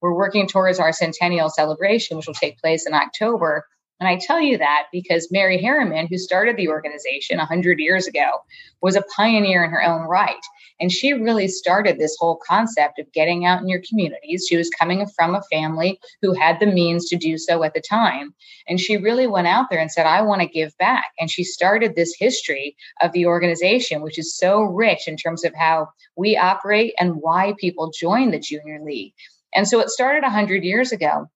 We're 0.00 0.14
working 0.14 0.46
towards 0.46 0.78
our 0.78 0.92
centennial 0.92 1.50
celebration, 1.50 2.16
which 2.16 2.26
will 2.26 2.34
take 2.34 2.58
place 2.58 2.86
in 2.86 2.94
October. 2.94 3.66
And 4.00 4.08
I 4.08 4.16
tell 4.16 4.40
you 4.40 4.56
that 4.58 4.86
because 4.90 5.30
Mary 5.30 5.60
Harriman, 5.60 6.06
who 6.08 6.16
started 6.16 6.56
the 6.56 6.68
organization 6.68 7.36
100 7.36 7.78
years 7.78 8.06
ago, 8.06 8.40
was 8.80 8.96
a 8.96 9.04
pioneer 9.14 9.62
in 9.62 9.70
her 9.70 9.82
own 9.82 10.08
right. 10.08 10.40
And 10.80 10.90
she 10.90 11.12
really 11.12 11.48
started 11.48 11.98
this 11.98 12.16
whole 12.18 12.40
concept 12.48 12.98
of 12.98 13.12
getting 13.12 13.44
out 13.44 13.60
in 13.60 13.68
your 13.68 13.82
communities. 13.86 14.46
She 14.48 14.56
was 14.56 14.70
coming 14.70 15.06
from 15.06 15.34
a 15.34 15.42
family 15.52 16.00
who 16.22 16.32
had 16.32 16.58
the 16.58 16.66
means 16.66 17.10
to 17.10 17.16
do 17.16 17.36
so 17.36 17.62
at 17.62 17.74
the 17.74 17.82
time. 17.82 18.34
And 18.66 18.80
she 18.80 18.96
really 18.96 19.26
went 19.26 19.46
out 19.46 19.66
there 19.68 19.78
and 19.78 19.92
said, 19.92 20.06
I 20.06 20.22
want 20.22 20.40
to 20.40 20.48
give 20.48 20.76
back. 20.78 21.12
And 21.20 21.30
she 21.30 21.44
started 21.44 21.94
this 21.94 22.16
history 22.18 22.76
of 23.02 23.12
the 23.12 23.26
organization, 23.26 24.00
which 24.00 24.18
is 24.18 24.34
so 24.34 24.62
rich 24.62 25.06
in 25.06 25.18
terms 25.18 25.44
of 25.44 25.54
how 25.54 25.88
we 26.16 26.38
operate 26.38 26.94
and 26.98 27.16
why 27.16 27.54
people 27.58 27.92
join 27.94 28.30
the 28.30 28.38
Junior 28.38 28.80
League. 28.82 29.12
And 29.54 29.68
so 29.68 29.80
it 29.80 29.90
started 29.90 30.22
100 30.22 30.64
years 30.64 30.92
ago. 30.92 31.28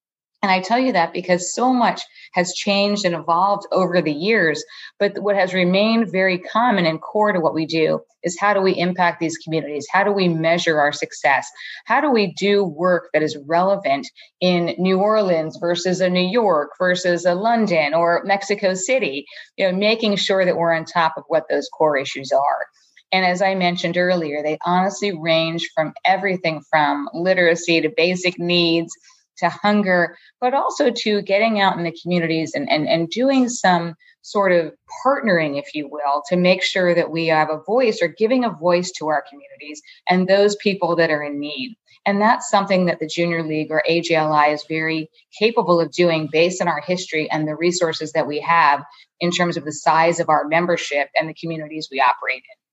And 0.45 0.51
I 0.51 0.61
tell 0.61 0.79
you 0.79 0.93
that 0.93 1.15
because 1.15 1.55
so 1.55 1.73
much 1.73 2.03
has 2.35 2.53
changed 2.53 3.07
and 3.07 3.15
evolved 3.15 3.67
over 3.73 4.03
the 4.03 4.13
years. 4.13 4.63
But 4.99 5.17
what 5.23 5.37
has 5.37 5.55
remained 5.55 6.13
very 6.13 6.37
common 6.37 6.85
and 6.85 7.01
core 7.01 7.33
to 7.33 7.41
what 7.41 7.55
we 7.55 7.65
do 7.65 8.01
is 8.23 8.39
how 8.39 8.53
do 8.53 8.61
we 8.61 8.79
impact 8.79 9.21
these 9.21 9.39
communities? 9.39 9.87
How 9.91 10.05
do 10.05 10.13
we 10.13 10.29
measure 10.29 10.79
our 10.79 10.93
success? 10.93 11.51
How 11.87 12.03
do 12.03 12.11
we 12.11 12.35
do 12.35 12.63
work 12.63 13.09
that 13.15 13.23
is 13.23 13.39
relevant 13.47 14.07
in 14.43 14.75
New 14.77 14.99
Orleans 14.99 15.57
versus 15.59 16.03
a 16.03 16.11
New 16.11 16.29
York 16.29 16.73
versus 16.79 17.25
a 17.25 17.35
London 17.35 17.95
or 17.95 18.23
Mexico 18.27 18.75
City? 18.75 19.25
You 19.57 19.73
know, 19.73 19.79
making 19.79 20.17
sure 20.17 20.45
that 20.45 20.59
we're 20.59 20.75
on 20.75 20.85
top 20.85 21.15
of 21.17 21.25
what 21.29 21.45
those 21.49 21.71
core 21.71 21.97
issues 21.97 22.33
are. 22.33 22.67
And 23.13 23.25
as 23.25 23.41
I 23.41 23.55
mentioned 23.55 23.97
earlier, 23.97 24.43
they 24.43 24.59
honestly 24.67 25.17
range 25.17 25.71
from 25.75 25.95
everything 26.05 26.61
from 26.69 27.09
literacy 27.15 27.81
to 27.81 27.89
basic 27.97 28.39
needs 28.39 28.95
to 29.39 29.49
hunger, 29.49 30.17
but 30.41 30.55
also 30.55 30.91
to 30.91 31.23
getting 31.23 31.61
out 31.61 31.77
in 31.77 31.85
the 31.85 31.97
communities 32.03 32.53
and, 32.55 32.71
and, 32.71 32.89
and 32.89 33.09
doing 33.11 33.49
some 33.49 33.95
sort 34.23 34.53
of 34.53 34.73
partnering, 35.05 35.59
if 35.59 35.75
you 35.75 35.89
will, 35.89 36.23
to 36.29 36.37
make 36.37 36.63
sure 36.63 36.95
that 36.95 37.11
we 37.11 37.27
have 37.27 37.51
a 37.51 37.61
voice 37.67 38.01
or 38.01 38.09
giving 38.09 38.45
a 38.45 38.51
voice 38.51 38.91
to 38.93 39.09
our 39.09 39.23
communities 39.29 39.83
and 40.09 40.27
those 40.27 40.57
people 40.57 40.97
that 40.97 41.11
are 41.11 41.23
in 41.23 41.39
need. 41.39 41.77
And 42.07 42.21
that's 42.21 42.51
something 42.51 42.87
that 42.87 43.01
the 43.01 43.07
Junior 43.07 43.43
League 43.43 43.71
or 43.71 43.83
AJLI 43.89 44.53
is 44.53 44.65
very 44.69 45.11
capable 45.39 45.81
of 45.81 45.91
doing 45.91 46.29
based 46.31 46.61
on 46.61 46.69
our 46.69 46.81
history 46.81 47.31
and 47.31 47.49
the 47.49 47.57
resources 47.57 48.13
that 48.13 48.27
we 48.27 48.41
have 48.41 48.83
in 49.21 49.31
terms 49.31 49.57
of 49.57 49.65
the 49.65 49.73
size 49.73 50.21
of 50.21 50.29
our 50.29 50.47
membership 50.47 51.09
and 51.19 51.29
the 51.29 51.35
communities 51.35 51.89
we 51.91 52.01
operate 52.01 52.43
in. 52.43 52.64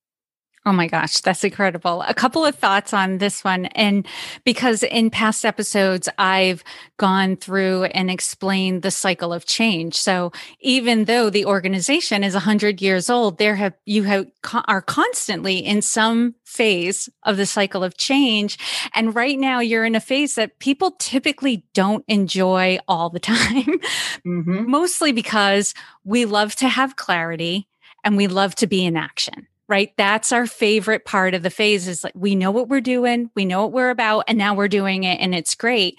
Oh 0.64 0.72
my 0.72 0.86
gosh, 0.86 1.22
that's 1.22 1.44
incredible. 1.44 2.04
A 2.04 2.14
couple 2.14 2.46
of 2.46 2.54
thoughts 2.54 2.94
on 2.94 3.18
this 3.18 3.44
one. 3.44 3.66
And 3.68 4.06
because 4.44 4.84
in 4.84 5.10
past 5.10 5.44
episodes, 5.44 6.08
I've 6.20 6.64
gone 6.98 7.36
through 7.36 7.86
and 7.86 8.12
explained 8.12 8.84
the 8.84 8.92
cycle 8.92 9.34
of 9.34 9.48
change. 9.48 9.96
So 9.96 10.32
even 10.60 11.06
though 11.06 11.32
the 11.32 11.46
organization 11.46 12.24
is 12.24 12.36
100 12.36 12.80
years 12.80 13.10
old, 13.10 13.40
there 13.40 13.56
have, 13.56 13.74
you 13.86 14.04
have, 14.04 14.28
are 14.66 14.84
constantly 14.84 15.58
in 15.58 15.82
some 15.82 16.36
phase 16.46 17.10
of 17.24 17.38
the 17.38 17.48
cycle 17.48 17.84
of 17.84 17.98
change. 17.98 18.60
And 18.94 19.16
right 19.16 19.40
now 19.40 19.62
you're 19.62 19.86
in 19.86 19.96
a 19.96 20.00
phase 20.00 20.36
that 20.36 20.60
people 20.60 20.92
typically 21.00 21.66
don't 21.74 22.06
enjoy 22.08 22.78
all 22.88 23.10
the 23.10 23.20
time, 23.20 23.80
mm-hmm. 24.28 24.70
mostly 24.70 25.12
because 25.12 25.74
we 26.04 26.26
love 26.26 26.56
to 26.58 26.68
have 26.68 26.98
clarity 26.98 27.68
and 28.04 28.16
we 28.16 28.28
love 28.28 28.54
to 28.56 28.68
be 28.68 28.86
in 28.86 28.96
action 28.96 29.48
right? 29.72 29.94
That's 29.96 30.34
our 30.34 30.48
favorite 30.48 31.06
part 31.06 31.34
of 31.34 31.44
the 31.44 31.50
phase 31.50 31.88
is 31.88 32.04
like, 32.04 32.12
we 32.14 32.36
know 32.36 32.52
what 32.52 32.68
we're 32.68 32.82
doing, 32.82 33.32
we 33.36 33.46
know 33.46 33.62
what 33.62 33.72
we're 33.72 33.90
about, 33.90 34.26
and 34.28 34.38
now 34.38 34.54
we're 34.54 34.68
doing 34.68 35.06
it 35.06 35.22
and 35.22 35.34
it's 35.34 35.56
great. 35.56 35.98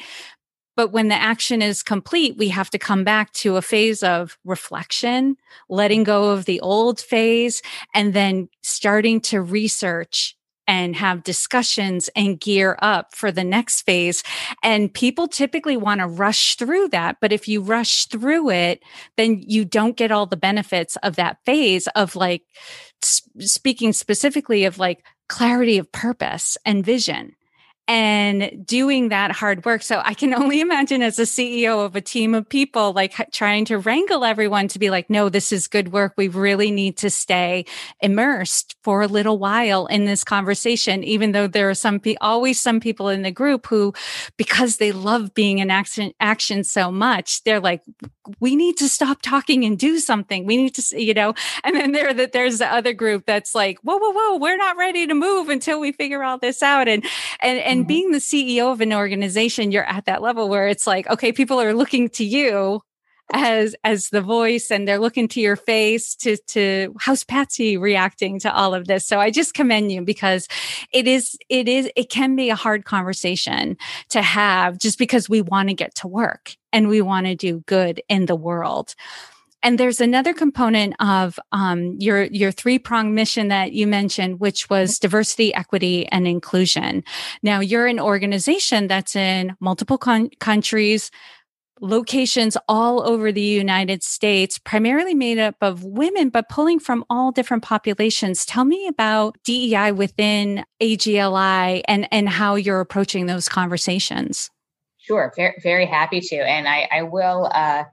But 0.77 0.93
when 0.93 1.09
the 1.09 1.15
action 1.15 1.63
is 1.63 1.83
complete, 1.83 2.37
we 2.37 2.49
have 2.49 2.69
to 2.71 2.79
come 2.79 3.03
back 3.03 3.33
to 3.35 3.57
a 3.57 3.63
phase 3.63 4.03
of 4.03 4.37
reflection, 4.45 5.39
letting 5.71 6.05
go 6.05 6.33
of 6.33 6.45
the 6.45 6.61
old 6.61 7.01
phase, 7.01 7.63
and 7.95 8.13
then 8.13 8.51
starting 8.63 9.23
to 9.23 9.41
research 9.41 10.37
and 10.67 10.95
have 10.95 11.25
discussions 11.25 12.11
and 12.15 12.41
gear 12.41 12.79
up 12.83 13.15
for 13.15 13.33
the 13.33 13.43
next 13.43 13.83
phase. 13.83 14.23
And 14.63 14.93
people 14.93 15.29
typically 15.29 15.79
want 15.79 16.01
to 16.01 16.07
rush 16.07 16.57
through 16.57 16.89
that. 16.91 17.17
But 17.23 17.33
if 17.33 17.49
you 17.49 17.63
rush 17.63 18.07
through 18.07 18.51
it, 18.51 18.83
then 19.17 19.43
you 19.47 19.65
don't 19.65 19.97
get 19.97 20.13
all 20.13 20.27
the 20.27 20.37
benefits 20.37 20.97
of 21.03 21.17
that 21.17 21.39
phase 21.47 21.87
of 21.89 22.15
like 22.17 22.43
speaking 23.05 23.93
specifically 23.93 24.65
of 24.65 24.79
like 24.79 25.05
clarity 25.29 25.79
of 25.79 25.91
purpose 25.93 26.57
and 26.65 26.85
vision 26.85 27.35
and 27.93 28.67
doing 28.67 29.11
that 29.11 29.33
hard 29.33 29.67
work. 29.67 29.83
So 29.83 30.01
I 30.03 30.15
can 30.15 30.33
only 30.43 30.63
imagine 30.63 31.03
as 31.03 31.19
a 31.19 31.25
CEO 31.25 31.85
of 31.85 31.95
a 31.95 32.01
team 32.01 32.35
of 32.35 32.49
people, 32.49 32.95
like 32.95 33.13
trying 33.33 33.67
to 33.67 33.77
wrangle 33.77 34.25
everyone 34.25 34.69
to 34.69 34.79
be 34.79 34.89
like, 34.89 35.11
no, 35.11 35.29
this 35.29 35.53
is 35.53 35.69
good 35.69 35.93
work. 35.93 36.15
We 36.17 36.29
really 36.29 36.71
need 36.71 36.97
to 36.99 37.11
stay 37.11 37.67
immersed 38.01 38.77
for 38.83 39.03
a 39.03 39.07
little 39.07 39.37
while 39.37 39.85
in 39.87 40.07
this 40.07 40.25
conversation, 40.25 41.05
even 41.05 41.33
though 41.33 41.47
there 41.47 41.69
are 41.69 41.75
some, 41.75 42.01
pe- 42.01 42.17
always 42.23 42.59
some 42.59 42.81
people 42.81 43.11
in 43.11 43.21
the 43.21 43.31
group 43.31 43.67
who, 43.67 43.93
because 44.39 44.79
they 44.79 44.93
love 44.93 45.35
being 45.35 45.59
in 45.59 45.71
action, 45.71 46.15
action 46.19 46.65
so 46.65 46.91
much, 46.91 47.45
they're 47.45 47.61
like, 47.61 47.83
we 48.41 48.57
need 48.57 48.79
to 48.79 48.89
stop 48.89 49.21
talking 49.21 49.65
and 49.65 49.79
do 49.79 49.99
something. 49.99 50.47
We 50.47 50.57
need 50.57 50.75
to, 50.77 51.03
you 51.03 51.13
know, 51.13 51.35
and 51.63 51.77
then 51.77 51.93
there 51.93 52.15
that 52.15 52.33
there's 52.33 52.59
the 52.59 52.73
other 52.73 52.95
group 52.95 53.27
that's 53.27 53.55
like, 53.55 53.79
whoa, 53.81 53.99
whoa, 53.99 54.13
whoa, 54.13 54.39
we're 54.39 54.57
not 54.57 54.79
ready 54.79 55.07
to 55.07 55.15
move 55.15 55.51
until 55.51 55.79
we 55.79 55.93
figure 55.93 56.25
all 56.25 56.39
this 56.39 56.63
out. 56.63 56.89
And, 56.89 57.05
and, 57.41 57.59
and 57.59 57.82
mm-hmm. 57.83 57.89
being 57.89 58.11
the 58.13 58.19
CEO 58.19 58.73
of 58.73 58.81
an 58.81 58.93
organization, 58.93 59.73
you're 59.73 59.85
at 59.85 60.07
that 60.07 60.23
level 60.23 60.49
where 60.49 60.69
it's 60.69 60.87
like, 60.87 61.09
okay, 61.09 61.33
people 61.33 61.61
are 61.61 61.75
looking 61.75 62.09
to 62.11 62.25
you 62.25 62.81
as 63.33 63.75
as 63.85 64.11
the 64.11 64.21
voice 64.21 64.71
and 64.71 64.87
they're 64.87 64.99
looking 64.99 65.27
to 65.27 65.41
your 65.41 65.57
face 65.57 66.15
to 66.17 66.37
to 66.49 66.95
how's 66.99 67.25
Patsy 67.25 67.77
reacting 67.77 68.39
to 68.41 68.55
all 68.55 68.75
of 68.75 68.87
this. 68.87 69.07
So 69.07 69.19
I 69.21 69.31
just 69.31 69.55
commend 69.55 69.91
you 69.91 70.03
because 70.03 70.49
it 70.93 71.07
is 71.07 71.37
it 71.49 71.69
is 71.69 71.91
it 71.97 72.11
can 72.11 72.37
be 72.37 72.51
a 72.51 72.55
hard 72.55 72.85
conversation 72.85 73.77
to 74.11 74.23
have 74.23 74.79
just 74.79 74.99
because 74.99 75.29
we 75.29 75.41
want 75.41 75.69
to 75.69 75.75
get 75.75 75.95
to 75.97 76.09
work 76.09 76.57
and 76.73 76.89
we 76.89 77.01
want 77.01 77.27
to 77.27 77.35
do 77.35 77.61
good 77.67 78.03
in 78.09 78.27
the 78.27 78.37
world. 78.37 78.95
And 79.63 79.79
there's 79.79 80.01
another 80.01 80.35
component 80.35 80.95
of 81.01 81.39
um, 81.53 81.97
your 81.99 82.25
your 82.25 82.51
three 82.51 82.79
prong 82.79 83.15
mission 83.15 83.49
that 83.49 83.73
you 83.73 83.87
mentioned, 83.87 84.41
which 84.41 84.69
was 84.69 84.99
diversity, 84.99 85.55
equity, 85.55 86.07
and 86.09 86.27
inclusion. 86.27 87.05
Now 87.43 87.61
you're 87.61 87.87
an 87.87 88.01
organization 88.01 88.89
that's 88.89 89.15
in 89.15 89.57
multiple 89.61 89.99
con- 89.99 90.31
countries, 90.41 91.11
locations 91.81 92.57
all 92.69 93.07
over 93.07 93.31
the 93.31 93.41
United 93.41 94.03
States, 94.03 94.59
primarily 94.59 95.15
made 95.15 95.39
up 95.39 95.57
of 95.61 95.85
women, 95.85 96.29
but 96.29 96.49
pulling 96.49 96.81
from 96.81 97.05
all 97.09 97.31
different 97.31 97.63
populations. 97.63 98.45
Tell 98.45 98.65
me 98.65 98.89
about 98.89 99.37
DEI 99.45 99.93
within 99.93 100.65
AJLI 100.81 101.83
and 101.87 102.09
and 102.11 102.29
how 102.29 102.57
you're 102.57 102.81
approaching 102.81 103.27
those 103.27 103.49
conversations. 103.49 104.51
Sure, 104.99 105.33
very, 105.35 105.55
very 105.63 105.87
happy 105.87 106.21
to, 106.21 106.37
and 106.37 106.69
I, 106.69 106.89
I 106.93 107.03
will. 107.03 107.51
Uh, 107.53 107.85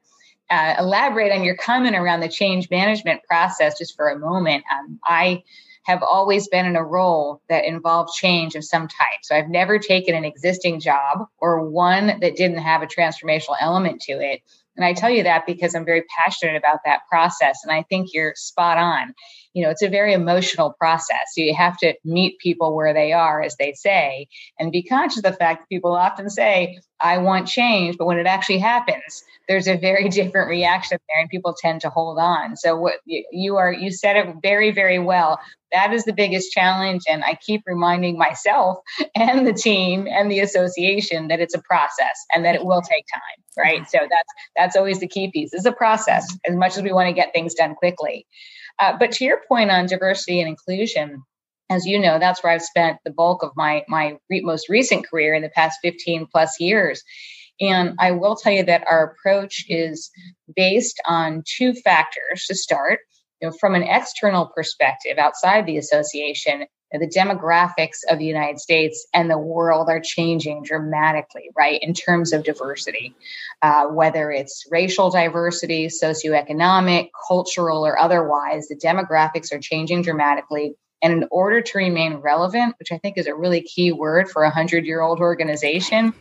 uh, 0.49 0.75
elaborate 0.79 1.31
on 1.31 1.43
your 1.43 1.55
comment 1.55 1.95
around 1.95 2.21
the 2.21 2.29
change 2.29 2.69
management 2.69 3.23
process 3.23 3.77
just 3.77 3.95
for 3.95 4.09
a 4.09 4.17
moment. 4.19 4.63
Um, 4.71 4.99
I 5.03 5.43
have 5.83 6.03
always 6.03 6.47
been 6.47 6.65
in 6.65 6.75
a 6.75 6.83
role 6.83 7.41
that 7.49 7.65
involved 7.65 8.13
change 8.13 8.55
of 8.55 8.63
some 8.63 8.87
type. 8.87 9.19
So 9.23 9.35
I've 9.35 9.49
never 9.49 9.79
taken 9.79 10.13
an 10.13 10.25
existing 10.25 10.79
job 10.79 11.27
or 11.39 11.67
one 11.69 12.19
that 12.19 12.35
didn't 12.35 12.57
have 12.59 12.81
a 12.81 12.87
transformational 12.87 13.55
element 13.59 14.01
to 14.01 14.13
it 14.13 14.41
And 14.79 14.85
I 14.85 14.93
tell 14.93 15.09
you 15.09 15.23
that 15.23 15.45
because 15.45 15.75
I'm 15.75 15.83
very 15.83 16.03
passionate 16.17 16.55
about 16.55 16.79
that 16.85 17.01
process. 17.09 17.59
And 17.65 17.71
I 17.73 17.83
think 17.89 18.13
you're 18.13 18.33
spot 18.37 18.77
on. 18.77 19.13
You 19.53 19.65
know, 19.65 19.71
it's 19.71 19.81
a 19.81 19.89
very 19.89 20.13
emotional 20.13 20.73
process. 20.79 21.33
You 21.35 21.53
have 21.53 21.75
to 21.79 21.95
meet 22.05 22.39
people 22.39 22.73
where 22.73 22.93
they 22.93 23.11
are, 23.11 23.41
as 23.41 23.57
they 23.59 23.73
say, 23.73 24.27
and 24.57 24.71
be 24.71 24.81
conscious 24.81 25.17
of 25.17 25.23
the 25.23 25.33
fact 25.33 25.63
that 25.63 25.69
people 25.69 25.95
often 25.95 26.29
say, 26.29 26.79
I 27.01 27.17
want 27.17 27.49
change. 27.49 27.97
But 27.97 28.05
when 28.05 28.19
it 28.19 28.25
actually 28.25 28.59
happens, 28.59 29.21
there's 29.49 29.67
a 29.67 29.75
very 29.75 30.07
different 30.17 30.47
reaction 30.47 30.97
there 31.09 31.19
and 31.19 31.29
people 31.29 31.53
tend 31.59 31.81
to 31.81 31.89
hold 31.89 32.17
on. 32.17 32.55
So 32.55 32.77
what 32.77 32.99
you 33.05 33.57
are, 33.57 33.73
you 33.73 33.91
said 33.91 34.15
it 34.15 34.33
very, 34.41 34.71
very 34.71 34.99
well. 34.99 35.39
That 35.71 35.93
is 35.93 36.05
the 36.05 36.13
biggest 36.13 36.51
challenge. 36.51 37.03
And 37.09 37.23
I 37.23 37.37
keep 37.45 37.61
reminding 37.65 38.17
myself 38.17 38.79
and 39.15 39.45
the 39.45 39.53
team 39.53 40.07
and 40.09 40.31
the 40.31 40.39
association 40.39 41.27
that 41.27 41.39
it's 41.39 41.55
a 41.55 41.61
process 41.61 42.25
and 42.33 42.43
that 42.45 42.55
it 42.55 42.65
will 42.65 42.81
take 42.81 43.05
time. 43.13 43.43
Right. 43.57 43.89
So 43.89 43.99
that's, 43.99 44.33
that's 44.55 44.75
always 44.75 44.99
the 44.99 45.07
key 45.07 45.31
piece. 45.31 45.53
It's 45.53 45.65
a 45.65 45.71
process 45.71 46.25
as 46.47 46.55
much 46.55 46.77
as 46.77 46.83
we 46.83 46.93
want 46.93 47.07
to 47.07 47.13
get 47.13 47.33
things 47.33 47.53
done 47.53 47.75
quickly. 47.75 48.25
Uh, 48.79 48.95
but 48.97 49.11
to 49.13 49.25
your 49.25 49.41
point 49.47 49.71
on 49.71 49.85
diversity 49.85 50.39
and 50.39 50.47
inclusion, 50.47 51.21
as 51.69 51.85
you 51.85 51.99
know, 51.99 52.17
that's 52.17 52.43
where 52.43 52.51
I've 52.51 52.63
spent 52.63 52.97
the 53.05 53.11
bulk 53.11 53.43
of 53.43 53.51
my 53.55 53.83
my 53.87 54.17
re- 54.29 54.41
most 54.41 54.69
recent 54.69 55.07
career 55.07 55.33
in 55.33 55.43
the 55.43 55.49
past 55.49 55.79
15 55.83 56.27
plus 56.31 56.59
years. 56.59 57.03
And 57.61 57.95
I 57.99 58.11
will 58.11 58.35
tell 58.35 58.53
you 58.53 58.63
that 58.63 58.85
our 58.87 59.03
approach 59.03 59.65
is 59.67 60.09
based 60.55 60.99
on 61.05 61.43
two 61.45 61.73
factors 61.73 62.45
to 62.47 62.55
start. 62.55 62.99
You 63.41 63.49
know, 63.49 63.55
from 63.59 63.75
an 63.75 63.83
external 63.83 64.47
perspective, 64.47 65.17
outside 65.17 65.65
the 65.65 65.77
association, 65.77 66.65
the 66.91 67.07
demographics 67.07 67.97
of 68.09 68.17
the 68.17 68.25
United 68.25 68.59
States 68.59 69.07
and 69.13 69.29
the 69.29 69.37
world 69.37 69.89
are 69.89 69.99
changing 69.99 70.63
dramatically, 70.63 71.49
right, 71.55 71.79
in 71.83 71.93
terms 71.93 72.33
of 72.33 72.43
diversity, 72.43 73.13
uh, 73.61 73.85
whether 73.85 74.31
it's 74.31 74.65
racial 74.71 75.11
diversity, 75.11 75.87
socioeconomic, 75.87 77.09
cultural, 77.27 77.85
or 77.85 77.99
otherwise, 77.99 78.67
the 78.67 78.75
demographics 78.75 79.53
are 79.53 79.59
changing 79.59 80.01
dramatically. 80.01 80.73
And 81.01 81.13
in 81.13 81.27
order 81.31 81.61
to 81.61 81.77
remain 81.77 82.15
relevant, 82.15 82.75
which 82.79 82.91
I 82.91 82.97
think 82.97 83.17
is 83.17 83.27
a 83.27 83.35
really 83.35 83.61
key 83.61 83.91
word 83.91 84.29
for 84.29 84.43
a 84.43 84.49
hundred 84.49 84.85
year 84.85 85.01
old 85.01 85.19
organization, 85.19 86.13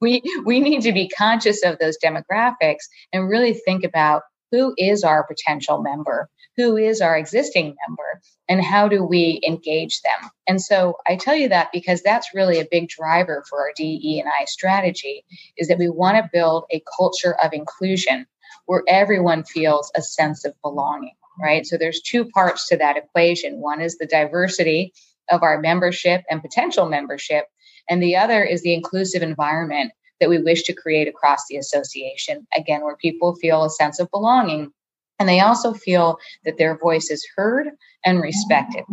we 0.00 0.22
we 0.44 0.60
need 0.60 0.82
to 0.82 0.92
be 0.92 1.08
conscious 1.08 1.64
of 1.64 1.78
those 1.78 1.96
demographics 1.98 2.84
and 3.12 3.28
really 3.28 3.54
think 3.54 3.84
about 3.84 4.22
who 4.50 4.74
is 4.76 5.04
our 5.04 5.24
potential 5.24 5.82
member? 5.82 6.28
Who 6.56 6.76
is 6.76 7.00
our 7.00 7.16
existing 7.16 7.76
member? 7.86 8.20
And 8.48 8.62
how 8.62 8.88
do 8.88 9.04
we 9.04 9.40
engage 9.46 10.00
them? 10.02 10.30
And 10.46 10.60
so 10.60 10.96
i 11.06 11.16
tell 11.16 11.36
you 11.36 11.48
that 11.48 11.70
because 11.72 12.02
that's 12.02 12.34
really 12.34 12.58
a 12.60 12.68
big 12.70 12.88
driver 12.88 13.44
for 13.48 13.60
our 13.60 13.72
de 13.76 14.20
and 14.20 14.28
i 14.28 14.44
strategy 14.46 15.24
is 15.56 15.68
that 15.68 15.78
we 15.78 15.88
want 15.88 16.16
to 16.16 16.30
build 16.32 16.64
a 16.70 16.82
culture 16.98 17.36
of 17.42 17.52
inclusion 17.52 18.26
where 18.66 18.82
everyone 18.88 19.44
feels 19.44 19.92
a 19.94 20.02
sense 20.02 20.44
of 20.44 20.54
belonging 20.62 21.14
right? 21.40 21.64
So 21.64 21.78
there's 21.78 22.02
two 22.02 22.26
parts 22.26 22.68
to 22.68 22.76
that 22.76 22.98
equation. 22.98 23.60
One 23.60 23.80
is 23.80 23.96
the 23.96 24.04
diversity 24.04 24.92
of 25.30 25.42
our 25.42 25.58
membership 25.60 26.22
and 26.28 26.42
potential 26.42 26.86
membership 26.86 27.46
and 27.88 28.02
the 28.02 28.16
other 28.16 28.42
is 28.42 28.62
the 28.62 28.72
inclusive 28.72 29.22
environment 29.22 29.92
that 30.20 30.28
we 30.28 30.38
wish 30.38 30.62
to 30.64 30.72
create 30.72 31.08
across 31.08 31.46
the 31.48 31.56
association. 31.56 32.46
Again, 32.56 32.82
where 32.82 32.96
people 32.96 33.34
feel 33.34 33.64
a 33.64 33.70
sense 33.70 33.98
of 33.98 34.10
belonging 34.10 34.72
and 35.20 35.28
they 35.28 35.40
also 35.40 35.74
feel 35.74 36.18
that 36.44 36.56
their 36.56 36.76
voice 36.76 37.10
is 37.10 37.28
heard 37.36 37.68
and 38.04 38.22
respected. 38.22 38.84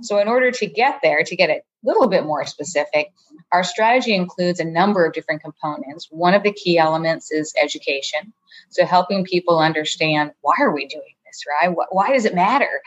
So, 0.00 0.18
in 0.18 0.26
order 0.26 0.50
to 0.50 0.66
get 0.66 1.00
there, 1.02 1.22
to 1.22 1.36
get 1.36 1.50
a 1.50 1.60
little 1.84 2.08
bit 2.08 2.24
more 2.24 2.46
specific, 2.46 3.12
our 3.52 3.62
strategy 3.62 4.14
includes 4.14 4.58
a 4.58 4.64
number 4.64 5.04
of 5.04 5.12
different 5.12 5.42
components. 5.42 6.08
One 6.10 6.32
of 6.32 6.42
the 6.42 6.52
key 6.52 6.78
elements 6.78 7.30
is 7.30 7.52
education. 7.62 8.32
So, 8.70 8.86
helping 8.86 9.24
people 9.24 9.58
understand 9.58 10.32
why 10.40 10.54
are 10.58 10.74
we 10.74 10.86
doing 10.86 11.14
this, 11.26 11.44
right? 11.46 11.76
Why 11.90 12.12
does 12.12 12.24
it 12.24 12.34
matter, 12.34 12.80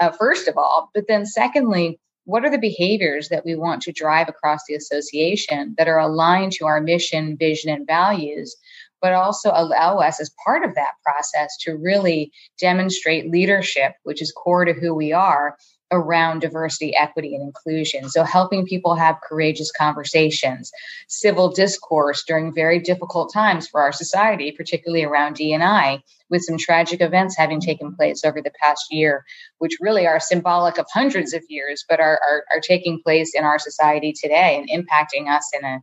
uh, 0.00 0.12
first 0.12 0.46
of 0.46 0.56
all? 0.56 0.90
But 0.94 1.08
then, 1.08 1.26
secondly, 1.26 1.98
what 2.24 2.44
are 2.44 2.50
the 2.50 2.58
behaviors 2.58 3.28
that 3.28 3.44
we 3.44 3.54
want 3.54 3.82
to 3.82 3.92
drive 3.92 4.28
across 4.28 4.62
the 4.66 4.74
association 4.74 5.74
that 5.76 5.88
are 5.88 5.98
aligned 5.98 6.52
to 6.52 6.66
our 6.66 6.80
mission, 6.80 7.36
vision, 7.36 7.70
and 7.70 7.86
values, 7.86 8.56
but 9.04 9.12
also 9.12 9.50
allow 9.54 9.98
us 9.98 10.18
as 10.18 10.34
part 10.42 10.64
of 10.64 10.74
that 10.76 10.94
process 11.04 11.58
to 11.60 11.76
really 11.76 12.32
demonstrate 12.58 13.30
leadership, 13.30 13.92
which 14.04 14.22
is 14.22 14.32
core 14.32 14.64
to 14.64 14.72
who 14.72 14.94
we 14.94 15.12
are, 15.12 15.58
around 15.92 16.40
diversity, 16.40 16.96
equity, 16.96 17.34
and 17.34 17.44
inclusion. 17.44 18.08
So, 18.08 18.24
helping 18.24 18.64
people 18.64 18.94
have 18.94 19.20
courageous 19.20 19.70
conversations, 19.70 20.72
civil 21.06 21.52
discourse 21.52 22.24
during 22.26 22.54
very 22.54 22.78
difficult 22.78 23.30
times 23.30 23.68
for 23.68 23.82
our 23.82 23.92
society, 23.92 24.52
particularly 24.52 25.04
around 25.04 25.36
DNI, 25.36 26.00
with 26.30 26.42
some 26.42 26.56
tragic 26.56 27.02
events 27.02 27.36
having 27.36 27.60
taken 27.60 27.94
place 27.94 28.24
over 28.24 28.40
the 28.40 28.52
past 28.58 28.86
year, 28.90 29.22
which 29.58 29.76
really 29.82 30.06
are 30.06 30.18
symbolic 30.18 30.78
of 30.78 30.86
hundreds 30.94 31.34
of 31.34 31.42
years, 31.50 31.84
but 31.86 32.00
are, 32.00 32.18
are, 32.26 32.44
are 32.50 32.60
taking 32.60 33.02
place 33.04 33.32
in 33.34 33.44
our 33.44 33.58
society 33.58 34.14
today 34.18 34.56
and 34.56 34.86
impacting 34.86 35.28
us 35.28 35.50
in 35.52 35.62
an 35.62 35.82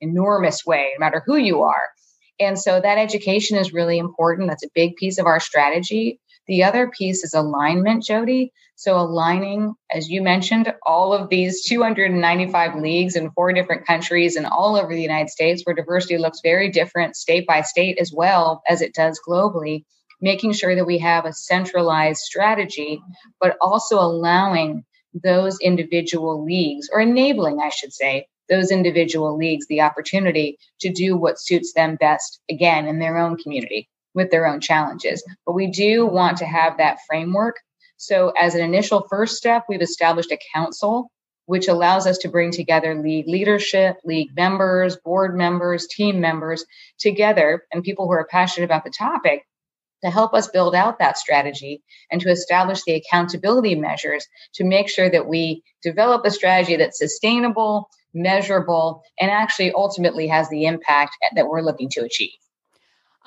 enormous 0.00 0.64
way, 0.64 0.92
no 0.98 1.04
matter 1.04 1.22
who 1.26 1.36
you 1.36 1.60
are. 1.60 1.90
And 2.40 2.58
so 2.58 2.80
that 2.80 2.98
education 2.98 3.58
is 3.58 3.72
really 3.72 3.98
important. 3.98 4.48
That's 4.48 4.64
a 4.64 4.70
big 4.74 4.96
piece 4.96 5.18
of 5.18 5.26
our 5.26 5.40
strategy. 5.40 6.20
The 6.48 6.64
other 6.64 6.90
piece 6.90 7.24
is 7.24 7.34
alignment, 7.34 8.04
Jody. 8.04 8.52
So, 8.74 8.98
aligning, 8.98 9.74
as 9.94 10.08
you 10.08 10.22
mentioned, 10.22 10.72
all 10.84 11.12
of 11.12 11.28
these 11.28 11.64
295 11.66 12.76
leagues 12.76 13.14
in 13.14 13.30
four 13.30 13.52
different 13.52 13.86
countries 13.86 14.34
and 14.34 14.46
all 14.46 14.74
over 14.76 14.92
the 14.92 15.02
United 15.02 15.30
States, 15.30 15.62
where 15.64 15.76
diversity 15.76 16.18
looks 16.18 16.40
very 16.42 16.68
different 16.68 17.14
state 17.14 17.46
by 17.46 17.62
state 17.62 17.98
as 18.00 18.12
well 18.12 18.62
as 18.68 18.82
it 18.82 18.92
does 18.94 19.20
globally, 19.28 19.84
making 20.20 20.52
sure 20.52 20.74
that 20.74 20.86
we 20.86 20.98
have 20.98 21.26
a 21.26 21.32
centralized 21.32 22.20
strategy, 22.20 23.00
but 23.40 23.56
also 23.60 24.00
allowing 24.00 24.84
those 25.14 25.58
individual 25.60 26.44
leagues, 26.44 26.88
or 26.92 27.00
enabling, 27.00 27.60
I 27.60 27.68
should 27.68 27.92
say, 27.92 28.26
those 28.48 28.70
individual 28.70 29.36
leagues 29.36 29.66
the 29.66 29.80
opportunity 29.80 30.58
to 30.80 30.90
do 30.90 31.16
what 31.16 31.40
suits 31.40 31.72
them 31.72 31.96
best, 31.96 32.40
again, 32.50 32.86
in 32.86 32.98
their 32.98 33.18
own 33.18 33.36
community 33.36 33.88
with 34.14 34.30
their 34.30 34.46
own 34.46 34.60
challenges. 34.60 35.24
But 35.46 35.52
we 35.54 35.68
do 35.68 36.06
want 36.06 36.36
to 36.38 36.44
have 36.44 36.76
that 36.78 36.98
framework. 37.06 37.56
So, 37.96 38.32
as 38.40 38.54
an 38.54 38.62
initial 38.62 39.06
first 39.08 39.36
step, 39.36 39.64
we've 39.68 39.80
established 39.80 40.32
a 40.32 40.38
council 40.54 41.10
which 41.46 41.68
allows 41.68 42.06
us 42.06 42.18
to 42.18 42.28
bring 42.28 42.50
together 42.50 42.94
league 42.94 43.26
leadership, 43.26 43.96
league 44.04 44.30
members, 44.36 44.96
board 44.96 45.36
members, 45.36 45.86
team 45.86 46.20
members 46.20 46.64
together, 46.98 47.64
and 47.72 47.82
people 47.82 48.06
who 48.06 48.12
are 48.12 48.26
passionate 48.30 48.64
about 48.64 48.84
the 48.84 48.90
topic 48.90 49.44
to 50.04 50.10
help 50.10 50.34
us 50.34 50.48
build 50.48 50.74
out 50.74 50.98
that 50.98 51.16
strategy 51.16 51.82
and 52.10 52.20
to 52.20 52.30
establish 52.30 52.82
the 52.84 52.94
accountability 52.94 53.74
measures 53.74 54.26
to 54.54 54.64
make 54.64 54.88
sure 54.88 55.10
that 55.10 55.28
we 55.28 55.62
develop 55.82 56.24
a 56.24 56.30
strategy 56.30 56.76
that's 56.76 56.98
sustainable, 56.98 57.88
measurable, 58.14 59.02
and 59.20 59.30
actually 59.30 59.72
ultimately 59.72 60.26
has 60.26 60.48
the 60.48 60.64
impact 60.64 61.16
that 61.34 61.46
we're 61.46 61.62
looking 61.62 61.88
to 61.90 62.04
achieve. 62.04 62.30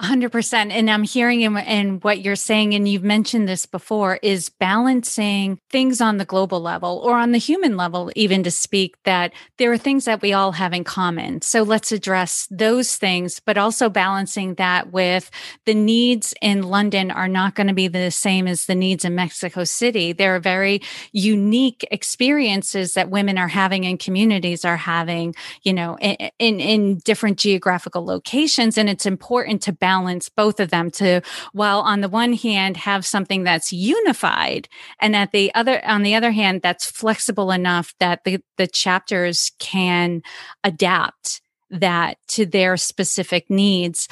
100% 0.02 0.72
and 0.72 0.90
i'm 0.90 1.04
hearing 1.04 1.42
in, 1.42 1.56
in, 1.58 2.00
what 2.02 2.20
you're 2.20 2.36
saying 2.36 2.74
and 2.74 2.88
you've 2.88 3.04
mentioned 3.04 3.48
this 3.48 3.66
before 3.66 4.20
is 4.22 4.50
balancing 4.50 5.58
things 5.70 6.02
on 6.02 6.18
the 6.18 6.26
global 6.26 6.60
level 6.60 7.02
or 7.04 7.18
on 7.18 7.32
the 7.32 7.38
human 7.38 7.78
level 7.78 8.12
even 8.16 8.44
to 8.44 8.52
speak 8.52 8.96
that 9.04 9.32
there 9.58 9.72
are 9.72 9.78
things 9.78 10.04
that 10.06 10.22
we 10.22 10.34
all 10.34 10.52
have 10.52 10.74
in 10.74 10.84
common. 10.84 11.42
So 11.42 11.64
let's 11.64 11.92
address 11.92 12.48
those 12.52 12.98
things 12.98 13.40
but 13.40 13.58
also 13.58 13.90
balancing 13.90 14.56
that 14.56 14.92
with 14.92 15.32
the 15.66 15.74
needs 15.74 16.34
in 16.42 16.64
london 16.64 17.10
are 17.10 17.30
not 17.30 17.56
going 17.56 17.68
to 17.68 17.74
be 17.74 17.88
the 17.88 18.12
same 18.12 18.48
as 18.48 18.66
the 18.66 18.76
needs 18.76 19.06
in 19.06 19.16
mexico 19.16 19.64
city. 19.64 20.12
There 20.12 20.36
are 20.36 20.40
very 20.40 20.82
unique 21.14 21.88
experiences 21.90 22.96
that 22.96 23.10
women 23.10 23.38
are 23.38 23.48
having 23.48 23.86
and 23.86 23.98
communities 23.98 24.66
are 24.66 24.78
having 24.78 25.36
you 25.64 25.74
know 25.74 25.98
in, 26.00 26.16
in, 26.38 26.60
in 26.60 26.98
different 26.98 27.38
geographical 27.38 28.06
locations. 28.06 28.78
And 28.78 28.90
it's 28.90 29.06
important 29.06 29.62
to 29.64 29.72
balance 29.86 30.30
both 30.30 30.60
of 30.60 30.72
them 30.72 30.90
to 30.90 31.22
while 31.54 31.82
on 31.82 32.02
the 32.02 32.10
one 32.10 32.34
hand 32.34 32.76
have 32.76 33.06
something 33.06 33.44
that's 33.44 33.72
unified 33.72 34.68
and 35.00 35.16
at 35.16 35.32
the 35.32 35.54
other 35.54 35.80
on 35.86 36.02
the 36.02 36.16
other 36.16 36.32
hand 36.32 36.60
that's 36.64 36.90
flexible 36.90 37.52
enough 37.52 37.94
that 38.00 38.24
the, 38.24 38.42
the 38.58 38.66
chapters 38.66 39.52
can 39.60 40.24
adapt 40.64 41.40
that 41.70 42.18
to 42.28 42.48
their 42.48 42.78
specific 42.78 43.48
needs. 43.50 44.08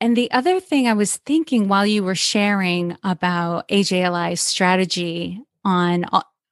And 0.00 0.16
the 0.16 0.30
other 0.30 0.60
thing 0.60 0.86
I 0.86 0.92
was 0.92 1.16
thinking 1.16 1.66
while 1.66 1.86
you 1.86 2.04
were 2.04 2.14
sharing 2.14 2.96
about 3.02 3.66
AJLI's 3.68 4.40
strategy 4.40 5.40
on 5.64 6.04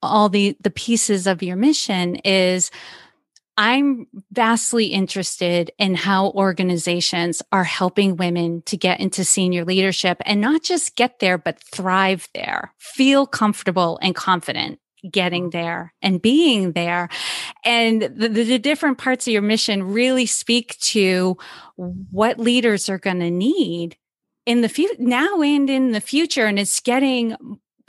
all, 0.03 0.29
the 0.29 0.57
the 0.61 0.71
pieces 0.71 1.27
of 1.27 1.43
your 1.43 1.57
mission 1.57 2.17
is 2.25 2.71
I'm 3.57 4.07
vastly 4.33 4.87
interested 4.87 5.71
in 5.79 5.95
how 5.95 6.31
organizations 6.31 7.41
are 7.53 7.65
helping 7.65 8.17
women 8.17 8.63
to 8.67 8.77
get 8.77 9.01
into 9.01 9.25
senior 9.25 9.65
leadership 9.65 10.21
and 10.27 10.41
not 10.41 10.63
just 10.63 10.97
get 10.97 11.21
there, 11.21 11.39
but 11.39 11.63
thrive 11.63 12.29
there, 12.35 12.75
feel 12.79 13.27
comfortable 13.27 13.99
and 14.03 14.15
confident 14.15 14.81
getting 15.11 15.51
there 15.51 15.93
and 16.03 16.21
being 16.21 16.73
there. 16.73 17.09
And 17.65 18.03
the, 18.03 18.29
the 18.29 18.59
different 18.59 18.99
parts 18.99 19.27
of 19.27 19.33
your 19.33 19.43
mission 19.43 19.93
really 19.93 20.27
speak 20.27 20.79
to 20.79 21.37
what 21.77 22.39
leaders 22.39 22.89
are 22.89 22.99
going 22.99 23.21
to 23.21 23.31
need 23.31 23.97
in 24.47 24.61
the 24.61 24.69
future 24.69 24.95
now 24.99 25.41
and 25.43 25.71
in 25.71 25.93
the 25.93 26.01
future 26.01 26.47
and 26.47 26.59
it's 26.59 26.81
getting 26.81 27.35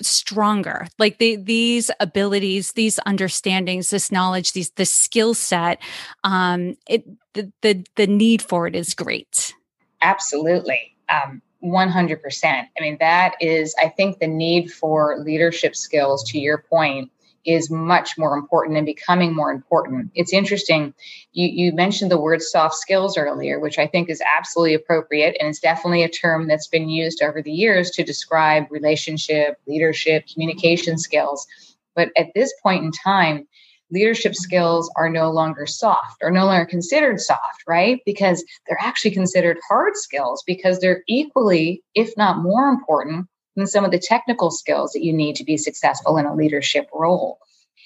stronger. 0.01 0.87
Like 0.99 1.17
the, 1.19 1.35
these 1.37 1.91
abilities 1.99 2.73
these 2.73 2.99
understandings 3.05 3.89
this 3.89 4.11
knowledge 4.11 4.53
these 4.53 4.71
the 4.71 4.85
skill 4.85 5.33
set 5.33 5.81
um 6.23 6.75
it 6.87 7.05
the, 7.33 7.51
the 7.61 7.85
the 7.95 8.07
need 8.07 8.41
for 8.41 8.67
it 8.67 8.75
is 8.75 8.93
great. 8.93 9.53
Absolutely. 10.01 10.95
Um 11.09 11.41
100% 11.63 12.45
i 12.45 12.67
mean 12.79 12.97
that 12.99 13.33
is 13.41 13.73
i 13.81 13.89
think 13.89 14.19
the 14.19 14.27
need 14.27 14.71
for 14.71 15.17
leadership 15.19 15.75
skills 15.75 16.23
to 16.23 16.37
your 16.37 16.59
point 16.59 17.09
is 17.45 17.69
much 17.69 18.17
more 18.17 18.37
important 18.37 18.77
and 18.77 18.85
becoming 18.85 19.35
more 19.35 19.51
important. 19.51 20.11
It's 20.15 20.33
interesting. 20.33 20.93
You, 21.33 21.47
you 21.47 21.73
mentioned 21.73 22.11
the 22.11 22.21
word 22.21 22.41
soft 22.41 22.75
skills 22.75 23.17
earlier, 23.17 23.59
which 23.59 23.77
I 23.77 23.87
think 23.87 24.09
is 24.09 24.21
absolutely 24.37 24.73
appropriate. 24.73 25.37
And 25.39 25.49
it's 25.49 25.59
definitely 25.59 26.03
a 26.03 26.09
term 26.09 26.47
that's 26.47 26.67
been 26.67 26.89
used 26.89 27.21
over 27.21 27.41
the 27.41 27.51
years 27.51 27.91
to 27.91 28.03
describe 28.03 28.65
relationship, 28.69 29.57
leadership, 29.67 30.25
communication 30.31 30.97
skills. 30.97 31.47
But 31.95 32.09
at 32.17 32.33
this 32.35 32.53
point 32.61 32.83
in 32.83 32.91
time, 32.91 33.47
leadership 33.91 34.35
skills 34.35 34.91
are 34.97 35.09
no 35.09 35.31
longer 35.31 35.65
soft 35.65 36.17
or 36.21 36.31
no 36.31 36.45
longer 36.45 36.65
considered 36.65 37.19
soft, 37.21 37.63
right? 37.67 38.01
Because 38.05 38.43
they're 38.67 38.81
actually 38.81 39.11
considered 39.11 39.57
hard 39.67 39.95
skills 39.95 40.43
because 40.45 40.79
they're 40.79 41.03
equally, 41.07 41.83
if 41.93 42.11
not 42.17 42.41
more 42.41 42.67
important 42.69 43.27
and 43.55 43.69
some 43.69 43.85
of 43.85 43.91
the 43.91 43.99
technical 43.99 44.51
skills 44.51 44.91
that 44.93 45.03
you 45.03 45.13
need 45.13 45.35
to 45.37 45.43
be 45.43 45.57
successful 45.57 46.17
in 46.17 46.25
a 46.25 46.35
leadership 46.35 46.87
role. 46.93 47.39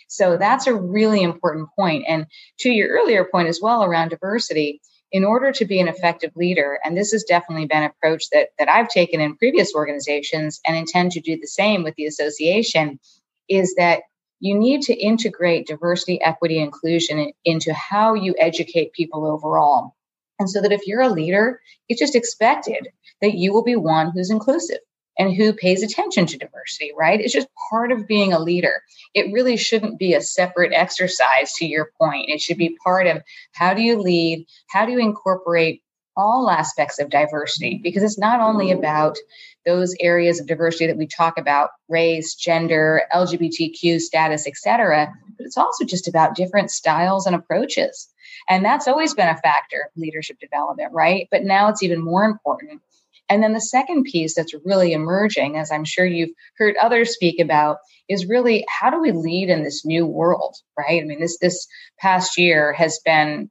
So 0.07 0.37
that's 0.37 0.65
a 0.65 0.73
really 0.73 1.21
important 1.21 1.69
point. 1.77 2.05
And 2.07 2.25
to 2.59 2.69
your 2.69 2.89
earlier 2.89 3.25
point 3.25 3.47
as 3.47 3.59
well 3.61 3.83
around 3.83 4.09
diversity, 4.09 4.81
in 5.11 5.23
order 5.23 5.51
to 5.51 5.65
be 5.65 5.79
an 5.79 5.87
effective 5.87 6.31
leader, 6.35 6.79
and 6.83 6.95
this 6.95 7.11
has 7.11 7.23
definitely 7.23 7.65
been 7.65 7.83
an 7.83 7.91
approach 7.91 8.29
that, 8.31 8.49
that 8.57 8.69
I've 8.69 8.89
taken 8.89 9.21
in 9.21 9.37
previous 9.37 9.73
organizations 9.73 10.59
and 10.65 10.75
intend 10.75 11.11
to 11.13 11.21
do 11.21 11.37
the 11.39 11.47
same 11.47 11.83
with 11.83 11.95
the 11.95 12.05
association, 12.05 12.99
is 13.47 13.75
that 13.75 14.01
you 14.39 14.57
need 14.57 14.83
to 14.83 14.93
integrate 14.93 15.67
diversity, 15.67 16.21
equity, 16.21 16.59
inclusion 16.59 17.31
into 17.43 17.73
how 17.73 18.13
you 18.13 18.35
educate 18.39 18.93
people 18.93 19.25
overall. 19.25 19.95
And 20.39 20.49
so 20.49 20.61
that 20.61 20.71
if 20.71 20.87
you're 20.87 21.01
a 21.01 21.09
leader, 21.09 21.59
it's 21.89 21.99
just 21.99 22.15
expected 22.15 22.87
that 23.21 23.33
you 23.33 23.51
will 23.51 23.63
be 23.63 23.75
one 23.75 24.11
who's 24.11 24.31
inclusive 24.31 24.79
and 25.19 25.35
who 25.35 25.51
pays 25.51 25.83
attention 25.83 26.25
to 26.25 26.37
diversity, 26.37 26.91
right? 26.97 27.19
It's 27.19 27.33
just 27.33 27.49
part 27.69 27.91
of 27.91 28.07
being 28.07 28.31
a 28.31 28.39
leader. 28.39 28.81
It 29.13 29.31
really 29.33 29.57
shouldn't 29.57 29.99
be 29.99 30.13
a 30.13 30.21
separate 30.21 30.71
exercise 30.73 31.53
to 31.55 31.65
your 31.65 31.91
point. 31.99 32.29
It 32.29 32.39
should 32.39 32.57
be 32.57 32.77
part 32.83 33.05
of 33.05 33.21
how 33.53 33.73
do 33.73 33.81
you 33.81 33.99
lead? 33.99 34.47
How 34.69 34.85
do 34.85 34.93
you 34.93 34.99
incorporate 34.99 35.83
all 36.15 36.49
aspects 36.49 36.99
of 36.99 37.09
diversity? 37.09 37.79
Because 37.83 38.01
it's 38.01 38.17
not 38.17 38.39
only 38.39 38.71
about 38.71 39.17
those 39.65 39.93
areas 39.99 40.39
of 40.39 40.47
diversity 40.47 40.87
that 40.87 40.97
we 40.97 41.05
talk 41.05 41.37
about 41.37 41.69
race 41.89 42.33
gender 42.33 43.03
lgbtq 43.13 43.99
status 43.99 44.47
etc 44.47 45.11
but 45.37 45.45
it's 45.45 45.57
also 45.57 45.83
just 45.85 46.07
about 46.07 46.35
different 46.35 46.71
styles 46.71 47.25
and 47.25 47.35
approaches 47.35 48.07
and 48.47 48.63
that's 48.63 48.87
always 48.87 49.13
been 49.13 49.27
a 49.27 49.37
factor 49.37 49.85
of 49.85 50.01
leadership 50.01 50.39
development 50.39 50.91
right 50.93 51.27
but 51.29 51.43
now 51.43 51.67
it's 51.67 51.83
even 51.83 52.01
more 52.01 52.23
important 52.23 52.81
and 53.29 53.43
then 53.43 53.53
the 53.53 53.61
second 53.61 54.03
piece 54.05 54.35
that's 54.35 54.53
really 54.65 54.93
emerging, 54.93 55.57
as 55.57 55.71
I'm 55.71 55.85
sure 55.85 56.05
you've 56.05 56.31
heard 56.57 56.75
others 56.77 57.13
speak 57.13 57.39
about, 57.39 57.77
is 58.09 58.25
really 58.25 58.65
how 58.67 58.89
do 58.89 58.99
we 58.99 59.11
lead 59.11 59.49
in 59.49 59.63
this 59.63 59.85
new 59.85 60.05
world, 60.05 60.55
right? 60.77 61.01
I 61.01 61.05
mean, 61.05 61.19
this 61.19 61.37
this 61.39 61.67
past 61.99 62.37
year 62.37 62.73
has 62.73 62.99
been 63.05 63.49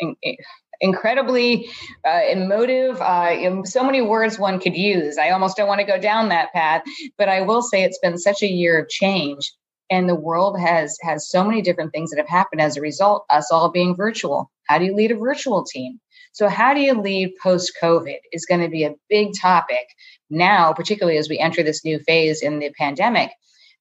you 0.00 0.08
know, 0.08 0.14
in, 0.22 0.36
incredibly 0.80 1.70
uh, 2.06 2.20
emotive. 2.30 3.00
Uh, 3.00 3.30
in 3.32 3.64
so 3.64 3.82
many 3.82 4.02
words 4.02 4.38
one 4.38 4.60
could 4.60 4.76
use. 4.76 5.16
I 5.16 5.30
almost 5.30 5.56
don't 5.56 5.68
want 5.68 5.80
to 5.80 5.86
go 5.86 5.98
down 5.98 6.28
that 6.28 6.52
path, 6.52 6.82
but 7.16 7.28
I 7.28 7.40
will 7.40 7.62
say 7.62 7.82
it's 7.82 7.98
been 8.00 8.18
such 8.18 8.42
a 8.42 8.50
year 8.50 8.78
of 8.82 8.88
change, 8.88 9.52
and 9.90 10.08
the 10.08 10.14
world 10.14 10.60
has 10.60 10.98
has 11.02 11.30
so 11.30 11.42
many 11.44 11.62
different 11.62 11.92
things 11.92 12.10
that 12.10 12.18
have 12.18 12.28
happened 12.28 12.60
as 12.60 12.76
a 12.76 12.82
result. 12.82 13.24
Us 13.30 13.50
all 13.50 13.70
being 13.70 13.96
virtual. 13.96 14.50
How 14.68 14.78
do 14.78 14.84
you 14.84 14.94
lead 14.94 15.12
a 15.12 15.16
virtual 15.16 15.64
team? 15.64 16.00
So, 16.34 16.48
how 16.48 16.74
do 16.74 16.80
you 16.80 17.00
lead 17.00 17.34
post 17.40 17.72
COVID 17.80 18.18
is 18.32 18.44
going 18.44 18.60
to 18.60 18.68
be 18.68 18.84
a 18.84 18.96
big 19.08 19.30
topic 19.40 19.86
now, 20.28 20.72
particularly 20.72 21.16
as 21.16 21.28
we 21.28 21.38
enter 21.38 21.62
this 21.62 21.84
new 21.84 22.00
phase 22.00 22.42
in 22.42 22.58
the 22.58 22.70
pandemic. 22.76 23.30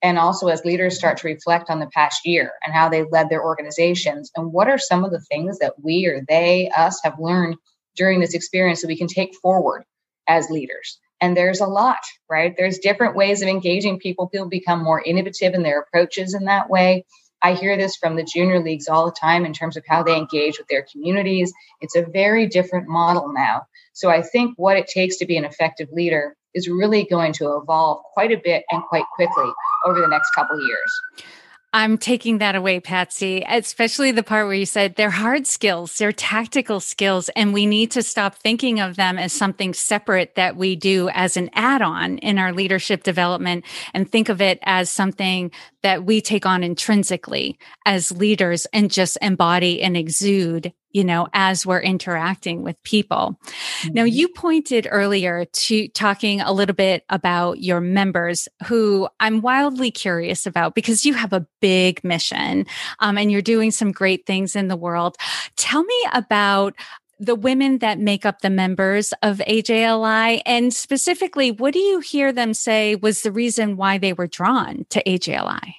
And 0.03 0.19
also 0.19 0.47
as 0.49 0.63
leaders 0.63 0.97
start 0.97 1.17
to 1.17 1.27
reflect 1.27 1.69
on 1.69 1.79
the 1.79 1.87
past 1.87 2.25
year 2.25 2.51
and 2.63 2.73
how 2.73 2.89
they 2.89 3.03
led 3.03 3.29
their 3.29 3.43
organizations 3.43 4.31
and 4.35 4.51
what 4.51 4.67
are 4.67 4.77
some 4.77 5.03
of 5.03 5.11
the 5.11 5.21
things 5.21 5.59
that 5.59 5.81
we 5.81 6.05
or 6.05 6.23
they, 6.27 6.69
us, 6.77 6.99
have 7.03 7.17
learned 7.19 7.55
during 7.95 8.19
this 8.19 8.33
experience 8.33 8.81
that 8.81 8.87
we 8.87 8.97
can 8.97 9.07
take 9.07 9.33
forward 9.41 9.83
as 10.27 10.49
leaders. 10.49 10.99
And 11.21 11.37
there's 11.37 11.61
a 11.61 11.67
lot, 11.67 12.01
right? 12.29 12.53
There's 12.55 12.79
different 12.79 13.15
ways 13.15 13.41
of 13.41 13.47
engaging 13.47 13.97
people. 13.97 14.27
People 14.27 14.49
become 14.49 14.83
more 14.83 15.01
innovative 15.01 15.53
in 15.53 15.63
their 15.63 15.79
approaches 15.79 16.33
in 16.33 16.45
that 16.45 16.69
way. 16.69 17.05
I 17.43 17.53
hear 17.53 17.75
this 17.75 17.97
from 17.97 18.15
the 18.15 18.23
junior 18.23 18.63
leagues 18.63 18.87
all 18.87 19.05
the 19.05 19.11
time 19.19 19.45
in 19.45 19.53
terms 19.53 19.75
of 19.75 19.83
how 19.87 20.01
they 20.01 20.15
engage 20.15 20.57
with 20.57 20.67
their 20.69 20.85
communities. 20.89 21.53
It's 21.81 21.95
a 21.95 22.05
very 22.05 22.47
different 22.47 22.87
model 22.87 23.33
now. 23.33 23.63
So 23.91 24.09
I 24.09 24.21
think 24.21 24.53
what 24.57 24.77
it 24.77 24.87
takes 24.87 25.17
to 25.17 25.25
be 25.25 25.35
an 25.35 25.43
effective 25.43 25.89
leader 25.91 26.35
is 26.53 26.69
really 26.69 27.03
going 27.03 27.33
to 27.33 27.57
evolve 27.57 28.03
quite 28.13 28.31
a 28.31 28.41
bit 28.43 28.63
and 28.71 28.81
quite 28.83 29.05
quickly 29.15 29.49
over 29.85 29.99
the 29.99 30.07
next 30.07 30.31
couple 30.31 30.57
years. 30.65 31.01
I'm 31.75 31.97
taking 31.97 32.37
that 32.37 32.55
away, 32.55 32.79
Patsy, 32.79 33.43
especially 33.49 34.11
the 34.11 34.21
part 34.21 34.45
where 34.45 34.53
you 34.53 34.65
said 34.65 34.95
they're 34.95 35.09
hard 35.09 35.47
skills, 35.47 35.97
they're 35.97 36.11
tactical 36.11 36.79
skills, 36.79 37.29
and 37.35 37.51
we 37.51 37.65
need 37.65 37.89
to 37.91 38.03
stop 38.03 38.35
thinking 38.35 38.79
of 38.79 38.95
them 38.95 39.17
as 39.17 39.33
something 39.33 39.73
separate 39.73 40.35
that 40.35 40.55
we 40.55 40.75
do 40.75 41.09
as 41.09 41.35
an 41.35 41.49
add 41.53 41.81
on 41.81 42.19
in 42.19 42.37
our 42.37 42.53
leadership 42.53 43.01
development 43.01 43.65
and 43.91 44.11
think 44.11 44.29
of 44.29 44.39
it 44.39 44.59
as 44.61 44.91
something 44.91 45.49
that 45.81 46.05
we 46.05 46.21
take 46.21 46.45
on 46.45 46.63
intrinsically 46.63 47.57
as 47.87 48.11
leaders 48.11 48.67
and 48.71 48.91
just 48.91 49.17
embody 49.19 49.81
and 49.81 49.97
exude 49.97 50.73
you 50.93 51.03
know, 51.03 51.27
as 51.33 51.65
we're 51.65 51.81
interacting 51.81 52.63
with 52.63 52.81
people. 52.83 53.39
Mm-hmm. 53.45 53.93
Now, 53.93 54.03
you 54.03 54.29
pointed 54.29 54.87
earlier 54.89 55.45
to 55.45 55.87
talking 55.89 56.39
a 56.39 56.53
little 56.53 56.75
bit 56.75 57.03
about 57.09 57.59
your 57.59 57.81
members 57.81 58.47
who 58.67 59.09
I'm 59.19 59.41
wildly 59.41 59.91
curious 59.91 60.45
about 60.45 60.75
because 60.75 61.05
you 61.05 61.15
have 61.15 61.33
a 61.33 61.45
big 61.59 62.03
mission 62.03 62.65
um, 62.99 63.17
and 63.17 63.31
you're 63.31 63.41
doing 63.41 63.71
some 63.71 63.91
great 63.91 64.25
things 64.25 64.55
in 64.55 64.67
the 64.67 64.77
world. 64.77 65.17
Tell 65.55 65.83
me 65.83 66.05
about 66.13 66.75
the 67.19 67.35
women 67.35 67.77
that 67.79 67.99
make 67.99 68.25
up 68.25 68.41
the 68.41 68.49
members 68.49 69.13
of 69.23 69.37
AJLI 69.47 70.41
and 70.45 70.73
specifically, 70.73 71.51
what 71.51 71.73
do 71.73 71.79
you 71.79 71.99
hear 71.99 72.33
them 72.33 72.53
say 72.53 72.95
was 72.95 73.21
the 73.21 73.31
reason 73.31 73.77
why 73.77 73.97
they 73.97 74.13
were 74.13 74.27
drawn 74.27 74.85
to 74.89 75.03
AJLI? 75.03 75.75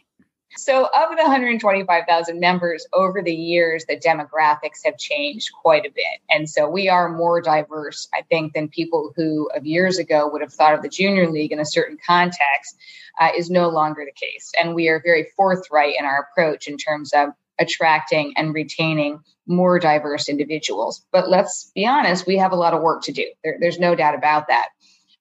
So, 0.57 0.85
of 0.85 1.17
the 1.17 1.23
125,000 1.23 2.39
members 2.39 2.87
over 2.93 3.23
the 3.23 3.35
years, 3.35 3.85
the 3.87 3.97
demographics 3.97 4.81
have 4.85 4.97
changed 4.99 5.51
quite 5.53 5.85
a 5.85 5.91
bit. 5.91 6.21
And 6.31 6.49
so, 6.49 6.69
we 6.69 6.89
are 6.89 7.09
more 7.09 7.41
diverse, 7.41 8.09
I 8.15 8.23
think, 8.23 8.55
than 8.55 8.69
people 8.69 9.13
who 9.17 9.51
of 9.55 9.67
years 9.67 9.99
ago 9.99 10.29
would 10.33 10.43
have 10.43 10.53
thought 10.53 10.75
of 10.75 10.83
the 10.83 10.89
junior 10.89 11.31
league 11.31 11.53
in 11.53 11.61
a 11.61 11.67
certain 11.67 11.99
context, 12.07 12.77
uh, 13.21 13.31
is 13.37 13.51
no 13.51 13.69
longer 13.69 14.05
the 14.05 14.13
case. 14.13 14.53
And 14.61 14.75
we 14.75 14.89
are 14.89 15.01
very 15.05 15.29
forthright 15.37 15.95
in 15.99 16.05
our 16.05 16.29
approach 16.31 16.69
in 16.69 16.77
terms 16.77 17.13
of 17.13 17.31
attracting 17.59 18.35
and 18.37 18.55
retaining 18.55 19.21
more 19.47 19.79
diverse 19.79 20.29
individuals. 20.29 21.05
But 21.13 21.29
let's 21.29 21.71
be 21.75 21.87
honest, 21.87 22.27
we 22.27 22.39
have 22.39 22.53
a 22.53 22.57
lot 22.57 22.75
of 22.75 22.83
work 22.83 23.03
to 23.05 23.13
do. 23.13 23.27
There, 23.43 23.57
there's 23.61 23.79
no 23.79 23.95
doubt 23.95 24.15
about 24.15 24.49
that. 24.49 24.69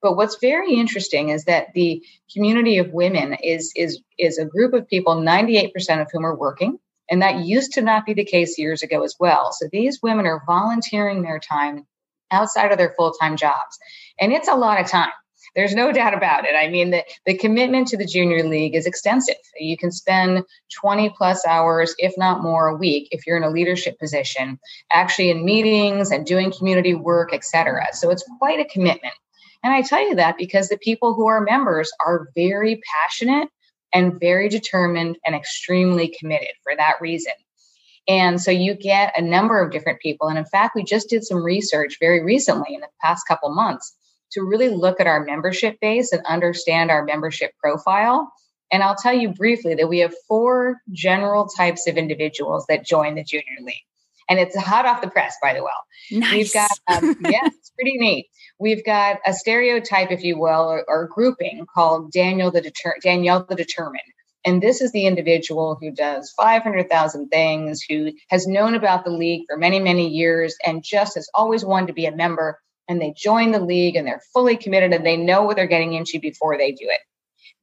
But 0.04 0.18
what's 0.18 0.38
very 0.40 0.74
interesting 0.74 1.30
is 1.30 1.46
that 1.46 1.68
the 1.74 2.04
community 2.32 2.78
of 2.78 2.92
women 2.92 3.38
is 3.42 3.72
is 3.76 4.02
is 4.20 4.38
a 4.38 4.46
group 4.46 4.74
of 4.74 4.88
people, 4.88 5.16
98% 5.16 6.02
of 6.02 6.08
whom 6.12 6.26
are 6.26 6.36
working. 6.36 6.78
And 7.10 7.22
that 7.22 7.46
used 7.46 7.74
to 7.74 7.82
not 7.82 8.06
be 8.06 8.14
the 8.14 8.26
case 8.26 8.60
years 8.60 8.84
ago 8.84 9.04
as 9.04 9.16
well. 9.20 9.52
So 9.54 9.68
these 9.72 10.02
women 10.04 10.26
are 10.26 10.44
volunteering 10.46 11.22
their 11.22 11.40
time 11.40 11.86
outside 12.32 12.72
of 12.72 12.78
their 12.78 12.94
full-time 12.98 13.38
jobs. 13.38 13.78
And 14.20 14.32
it's 14.32 14.48
a 14.48 14.56
lot 14.56 14.80
of 14.80 14.88
time. 14.88 15.12
There's 15.56 15.76
no 15.76 15.92
doubt 15.92 16.14
about 16.14 16.46
it. 16.46 16.56
I 16.56 16.70
mean, 16.70 16.92
the, 16.92 17.04
the 17.26 17.38
commitment 17.38 17.88
to 17.90 17.98
the 17.98 18.06
junior 18.06 18.48
league 18.48 18.76
is 18.76 18.86
extensive. 18.86 19.36
You 19.60 19.78
can 19.78 19.92
spend 19.92 20.44
20 20.82 21.10
plus 21.12 21.46
hours, 21.46 21.94
if 21.98 22.14
not 22.18 22.42
more, 22.42 22.70
a 22.70 22.76
week 22.76 23.10
if 23.12 23.28
you're 23.28 23.38
in 23.38 23.44
a 23.44 23.52
leadership 23.52 24.00
position, 24.00 24.58
actually 24.92 25.30
in 25.30 25.46
meetings 25.46 26.12
and 26.12 26.26
doing 26.26 26.52
community 26.52 26.96
work, 26.96 27.34
et 27.34 27.44
cetera. 27.44 27.88
So 27.92 28.10
it's 28.10 28.24
quite 28.40 28.60
a 28.60 28.66
commitment. 28.66 29.14
And 29.64 29.74
I 29.74 29.82
tell 29.82 30.06
you 30.08 30.16
that 30.16 30.38
because 30.38 30.70
the 30.70 30.78
people 30.78 31.14
who 31.14 31.28
are 31.28 31.42
members 31.42 31.92
are 32.06 32.28
very 32.36 32.82
passionate 32.94 33.50
and 33.94 34.20
very 34.20 34.50
determined 34.50 35.18
and 35.26 35.36
extremely 35.36 36.14
committed 36.20 36.54
for 36.64 36.76
that 36.76 36.96
reason. 37.00 37.34
And 38.08 38.42
so 38.42 38.52
you 38.52 38.74
get 38.74 39.18
a 39.18 39.22
number 39.22 39.62
of 39.62 39.72
different 39.72 40.02
people. 40.02 40.28
And 40.28 40.38
in 40.38 40.46
fact, 40.46 40.76
we 40.76 40.84
just 40.84 41.10
did 41.10 41.24
some 41.24 41.42
research 41.42 41.98
very 42.02 42.22
recently 42.22 42.76
in 42.76 42.82
the 42.82 42.90
past 43.02 43.26
couple 43.28 43.54
months 43.54 43.96
to 44.34 44.42
really 44.42 44.70
look 44.70 45.00
at 45.00 45.08
our 45.08 45.24
membership 45.24 45.80
base 45.80 46.12
and 46.12 46.26
understand 46.26 46.92
our 46.92 47.06
membership 47.06 47.52
profile. 47.60 48.32
And 48.72 48.84
I'll 48.84 48.96
tell 48.96 49.14
you 49.14 49.30
briefly 49.30 49.76
that 49.76 49.88
we 49.88 50.00
have 50.00 50.14
four 50.28 50.82
general 50.92 51.48
types 51.48 51.88
of 51.88 51.96
individuals 51.96 52.66
that 52.68 52.86
join 52.86 53.16
the 53.16 53.24
junior 53.24 53.46
league. 53.62 53.76
And 54.30 54.40
it's 54.40 54.58
hot 54.58 54.86
off 54.86 55.02
the 55.02 55.10
press, 55.10 55.36
by 55.42 55.54
the 55.54 55.64
way. 55.64 55.72
Nice. 56.12 56.34
We've 56.34 56.54
got, 56.54 56.72
um, 56.88 57.16
yeah, 57.30 57.46
it's 57.46 57.72
pretty 57.72 57.98
neat. 57.98 58.28
We've 58.60 58.86
got 58.86 59.18
a 59.26 59.34
stereotype, 59.34 60.12
if 60.12 60.24
you 60.24 60.40
will, 60.40 60.62
or, 60.62 60.84
or 60.88 61.08
grouping 61.08 61.66
called 61.74 62.12
Daniel 62.12 62.52
the 62.52 62.62
Deter- 62.62 62.98
Danielle 63.02 63.46
the 63.48 63.56
Determined. 63.56 64.04
And 64.46 64.62
this 64.62 64.82
is 64.82 64.92
the 64.92 65.06
individual 65.06 65.78
who 65.80 65.92
does 65.92 66.34
500,000 66.38 67.30
things, 67.30 67.82
who 67.88 68.12
has 68.30 68.46
known 68.46 68.76
about 68.76 69.06
the 69.06 69.12
league 69.12 69.46
for 69.48 69.58
many, 69.58 69.80
many 69.80 70.10
years, 70.10 70.56
and 70.66 70.84
just 70.84 71.16
has 71.16 71.30
always 71.34 71.64
wanted 71.64 71.88
to 71.88 71.94
be 71.94 72.06
a 72.06 72.16
member. 72.16 72.60
And 72.90 73.02
they 73.02 73.14
join 73.16 73.52
the 73.52 73.62
league 73.62 73.96
and 73.96 74.06
they're 74.06 74.22
fully 74.34 74.58
committed 74.58 74.92
and 74.92 75.06
they 75.06 75.16
know 75.16 75.44
what 75.44 75.56
they're 75.56 75.68
getting 75.68 75.94
into 75.94 76.20
before 76.20 76.58
they 76.58 76.72
do 76.72 76.86
it. 76.86 77.00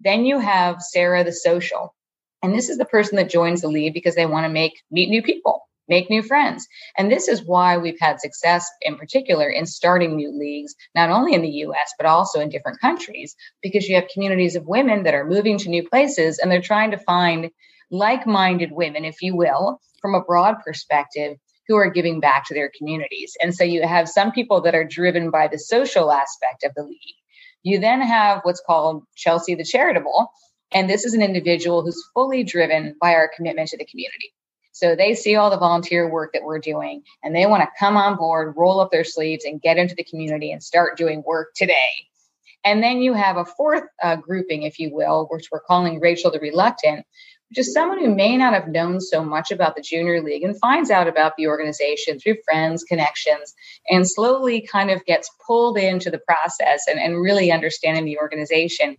Then 0.00 0.24
you 0.24 0.38
have 0.38 0.80
Sarah 0.80 1.22
the 1.22 1.32
social. 1.32 1.94
And 2.42 2.54
this 2.54 2.70
is 2.70 2.78
the 2.78 2.86
person 2.86 3.16
that 3.16 3.28
joins 3.28 3.60
the 3.60 3.68
league 3.68 3.92
because 3.92 4.14
they 4.14 4.24
want 4.24 4.44
to 4.44 4.48
make 4.48 4.80
meet 4.90 5.10
new 5.10 5.22
people 5.22 5.62
make 5.90 6.08
new 6.08 6.22
friends. 6.22 6.66
And 6.96 7.12
this 7.12 7.28
is 7.28 7.44
why 7.44 7.76
we've 7.76 8.00
had 8.00 8.20
success 8.20 8.66
in 8.80 8.96
particular 8.96 9.50
in 9.50 9.66
starting 9.66 10.16
new 10.16 10.32
leagues, 10.32 10.74
not 10.94 11.10
only 11.10 11.34
in 11.34 11.42
the 11.42 11.66
US, 11.66 11.92
but 11.98 12.06
also 12.06 12.40
in 12.40 12.48
different 12.48 12.80
countries, 12.80 13.36
because 13.62 13.86
you 13.86 13.96
have 13.96 14.08
communities 14.14 14.56
of 14.56 14.66
women 14.66 15.02
that 15.02 15.14
are 15.14 15.26
moving 15.26 15.58
to 15.58 15.68
new 15.68 15.86
places 15.86 16.38
and 16.38 16.50
they're 16.50 16.62
trying 16.62 16.92
to 16.92 16.98
find 16.98 17.50
like 17.90 18.26
minded 18.26 18.70
women, 18.72 19.04
if 19.04 19.20
you 19.20 19.36
will, 19.36 19.80
from 20.00 20.14
a 20.14 20.24
broad 20.24 20.56
perspective. 20.64 21.36
Who 21.68 21.76
are 21.76 21.90
giving 21.90 22.18
back 22.18 22.46
to 22.46 22.54
their 22.54 22.72
communities. 22.76 23.36
And 23.40 23.54
so 23.54 23.62
you 23.62 23.86
have 23.86 24.08
some 24.08 24.32
people 24.32 24.62
that 24.62 24.74
are 24.74 24.82
driven 24.82 25.30
by 25.30 25.46
the 25.46 25.56
social 25.56 26.10
aspect 26.10 26.64
of 26.64 26.72
the 26.74 26.82
league. 26.82 27.18
You 27.62 27.78
then 27.78 28.00
have 28.00 28.40
what's 28.42 28.60
called 28.66 29.04
Chelsea 29.14 29.54
the 29.54 29.62
Charitable. 29.62 30.32
And 30.72 30.90
this 30.90 31.04
is 31.04 31.14
an 31.14 31.22
individual 31.22 31.82
who's 31.82 32.02
fully 32.12 32.42
driven 32.42 32.96
by 33.00 33.14
our 33.14 33.30
commitment 33.36 33.68
to 33.68 33.78
the 33.78 33.84
community. 33.84 34.32
So 34.72 34.94
they 34.94 35.14
see 35.14 35.36
all 35.36 35.50
the 35.50 35.58
volunteer 35.58 36.08
work 36.08 36.32
that 36.32 36.44
we're 36.44 36.58
doing 36.58 37.02
and 37.22 37.34
they 37.34 37.46
want 37.46 37.62
to 37.62 37.68
come 37.78 37.96
on 37.96 38.16
board, 38.16 38.54
roll 38.56 38.80
up 38.80 38.90
their 38.90 39.04
sleeves, 39.04 39.44
and 39.44 39.60
get 39.60 39.76
into 39.76 39.94
the 39.94 40.04
community 40.04 40.52
and 40.52 40.62
start 40.62 40.96
doing 40.96 41.22
work 41.26 41.50
today. 41.54 42.06
And 42.64 42.82
then 42.82 43.00
you 43.00 43.14
have 43.14 43.36
a 43.36 43.44
fourth 43.44 43.84
uh, 44.02 44.16
grouping, 44.16 44.62
if 44.62 44.78
you 44.78 44.94
will, 44.94 45.26
which 45.30 45.48
we're 45.50 45.60
calling 45.60 45.98
Rachel 45.98 46.30
the 46.30 46.40
Reluctant, 46.40 47.06
which 47.48 47.58
is 47.58 47.72
someone 47.72 47.98
who 47.98 48.14
may 48.14 48.36
not 48.36 48.52
have 48.52 48.68
known 48.68 49.00
so 49.00 49.24
much 49.24 49.50
about 49.50 49.74
the 49.74 49.82
Junior 49.82 50.22
League 50.22 50.44
and 50.44 50.58
finds 50.58 50.90
out 50.90 51.08
about 51.08 51.32
the 51.36 51.48
organization 51.48 52.18
through 52.18 52.36
friends, 52.44 52.84
connections, 52.84 53.54
and 53.88 54.08
slowly 54.08 54.60
kind 54.60 54.90
of 54.90 55.04
gets 55.04 55.30
pulled 55.46 55.78
into 55.78 56.10
the 56.10 56.20
process 56.20 56.84
and, 56.88 57.00
and 57.00 57.20
really 57.20 57.50
understanding 57.50 58.04
the 58.04 58.18
organization. 58.18 58.96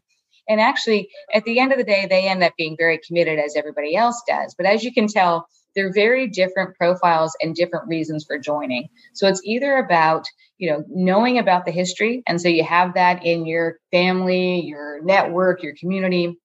And 0.50 0.60
actually, 0.60 1.10
at 1.34 1.46
the 1.46 1.60
end 1.60 1.72
of 1.72 1.78
the 1.78 1.84
day, 1.84 2.08
they 2.10 2.28
end 2.28 2.44
up 2.44 2.54
being 2.58 2.76
very 2.76 3.00
committed 3.08 3.40
as 3.40 3.56
everybody 3.56 3.96
else 3.96 4.22
does. 4.28 4.54
But 4.58 4.66
as 4.66 4.84
you 4.84 4.92
can 4.92 5.08
tell, 5.08 5.48
they're 5.76 5.94
very 5.94 6.28
different 6.28 6.76
profiles 6.76 7.36
and 7.42 7.56
different 7.56 7.88
reasons 7.88 8.26
for 8.26 8.38
joining. 8.38 8.90
So 9.14 9.28
it's 9.28 9.42
either 9.44 9.78
about, 9.78 10.26
you 10.58 10.72
know, 10.72 10.84
knowing 10.90 11.38
about 11.38 11.66
the 11.66 11.72
history. 11.72 12.24
And 12.28 12.42
so 12.42 12.48
you 12.48 12.64
have 12.64 12.94
that 12.96 13.26
in 13.26 13.46
your 13.46 13.78
family, 13.92 14.62
your 14.62 15.02
network, 15.04 15.64
your 15.64 15.76
community. 15.80 16.38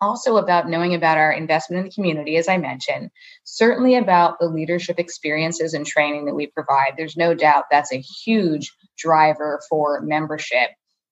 Also 0.00 0.36
about 0.36 0.68
knowing 0.68 0.94
about 0.94 1.16
our 1.16 1.32
investment 1.32 1.80
in 1.80 1.86
the 1.86 1.94
community, 1.94 2.36
as 2.36 2.48
I 2.48 2.58
mentioned, 2.58 3.10
certainly 3.44 3.94
about 3.94 4.38
the 4.38 4.48
leadership 4.48 4.98
experiences 4.98 5.72
and 5.72 5.86
training 5.86 6.26
that 6.26 6.34
we 6.34 6.48
provide. 6.48 6.94
There's 6.96 7.16
no 7.16 7.32
doubt 7.32 7.66
that's 7.70 7.92
a 7.92 8.00
huge 8.00 8.70
driver 8.98 9.60
for 9.70 10.02
membership. 10.02 10.70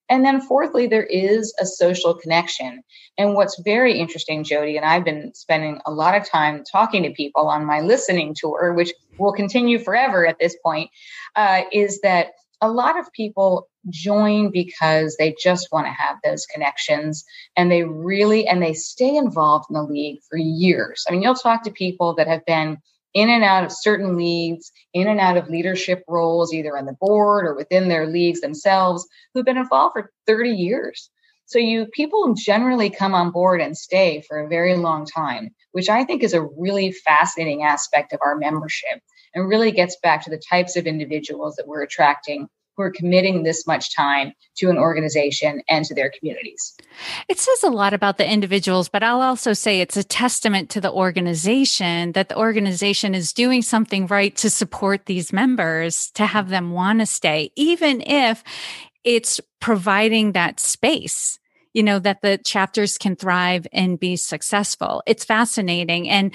And 0.09 0.25
then, 0.25 0.41
fourthly, 0.41 0.87
there 0.87 1.05
is 1.05 1.55
a 1.61 1.67
social 1.67 2.15
connection. 2.15 2.83
And 3.17 3.35
what's 3.35 3.61
very 3.63 3.99
interesting, 3.99 4.45
Jody, 4.45 4.77
and 4.77 4.85
I've 4.85 5.05
been 5.05 5.33
spending 5.35 5.81
a 5.87 5.91
lot 5.91 6.17
of 6.17 6.29
time 6.29 6.65
talking 6.71 7.03
to 7.05 7.11
people 7.11 7.49
on 7.49 7.65
my 7.65 7.81
listening 7.81 8.35
tour, 8.37 8.75
which 8.75 8.93
will 9.19 9.33
continue 9.33 9.79
forever 9.79 10.27
at 10.27 10.39
this 10.39 10.57
point, 10.63 10.91
uh, 11.37 11.63
is 11.73 12.01
that 12.03 12.33
a 12.61 12.71
lot 12.71 12.99
of 12.99 13.13
people 13.13 13.69
join 13.91 14.51
because 14.51 15.17
they 15.19 15.35
just 15.43 15.69
want 15.73 15.87
to 15.87 15.93
have 15.93 16.17
those 16.23 16.47
connections 16.47 17.25
and 17.57 17.71
they 17.71 17.83
really 17.83 18.47
and 18.47 18.63
they 18.63 18.73
stay 18.73 19.17
involved 19.17 19.67
in 19.69 19.75
the 19.75 19.83
league 19.83 20.21
for 20.31 20.39
years. 20.39 21.05
I 21.09 21.13
mean, 21.13 21.23
you'll 21.23 21.35
talk 21.35 21.65
to 21.65 21.73
people 21.73 22.15
that 22.15 22.29
have 22.29 22.47
been 22.47 22.79
in 23.15 23.29
and 23.29 23.45
out 23.45 23.65
of 23.65 23.73
certain 23.73 24.17
leagues, 24.17 24.73
in 24.95 25.09
and 25.09 25.21
out 25.21 25.37
of 25.37 25.49
leadership 25.49 26.03
roles, 26.09 26.53
either 26.53 26.77
on 26.77 26.87
the 26.87 26.97
board 27.01 27.47
or 27.47 27.55
within 27.55 27.89
their 27.89 28.07
leagues 28.07 28.41
themselves, 28.41 29.07
who've 29.33 29.45
been 29.45 29.57
involved 29.57 29.95
for 29.95 30.11
30 30.27 30.51
years. 30.51 31.11
So 31.47 31.59
you 31.59 31.87
people 31.93 32.35
generally 32.35 32.89
come 32.89 33.15
on 33.15 33.31
board 33.31 33.61
and 33.61 33.77
stay 33.77 34.23
for 34.27 34.39
a 34.39 34.49
very 34.49 34.77
long 34.77 35.05
time, 35.05 35.51
which 35.73 35.89
I 35.89 36.05
think 36.05 36.23
is 36.23 36.33
a 36.33 36.49
really 36.57 36.93
fascinating 36.93 37.63
aspect 37.63 38.13
of 38.13 38.21
our 38.25 38.37
membership 38.37 39.01
and 39.35 39.49
really 39.49 39.71
gets 39.71 39.97
back 40.03 40.25
to 40.25 40.31
the 40.31 40.41
types 40.49 40.77
of 40.77 40.87
individuals 40.87 41.57
that 41.57 41.67
we're 41.67 41.83
attracting 41.83 42.49
who 42.77 42.83
are 42.83 42.91
committing 42.91 43.43
this 43.43 43.67
much 43.67 43.95
time 43.95 44.33
to 44.57 44.71
an 44.71 44.79
organization 44.79 45.63
and 45.69 45.85
to 45.85 45.95
their 45.95 46.11
communities. 46.19 46.77
It 47.29 47.39
says 47.39 47.63
a 47.63 47.71
lot 47.71 47.93
about 47.93 48.19
the 48.19 48.31
individuals, 48.31 48.89
but 48.89 49.03
I'll 49.03 49.23
also 49.23 49.53
say 49.53 49.81
it's 49.81 49.97
a 49.97 50.05
testament 50.05 50.71
to 50.71 50.81
the 50.81 50.93
organization 50.93 52.13
that 52.13 52.29
the 52.29 52.39
organization 52.39 53.15
is 53.15 53.33
doing 53.33 53.63
something 53.63 54.07
right 54.07 54.35
to 54.37 54.51
support 54.51 55.07
these 55.07 55.33
members, 55.33 56.11
to 56.13 56.27
have 56.27 56.49
them 56.49 56.73
want 56.73 57.01
to 57.01 57.07
stay, 57.07 57.51
even 57.57 58.03
if 58.03 58.43
it's 59.05 59.41
providing 59.61 60.33
that 60.33 60.61
space 60.61 61.39
you 61.75 61.83
know, 61.83 61.99
that 61.99 62.21
the 62.21 62.39
chapters 62.39 62.99
can 62.99 63.17
thrive 63.17 63.67
and 63.73 63.99
be 63.99 64.17
successful. 64.17 65.03
It's 65.07 65.25
fascinating. 65.25 66.09
And 66.09 66.35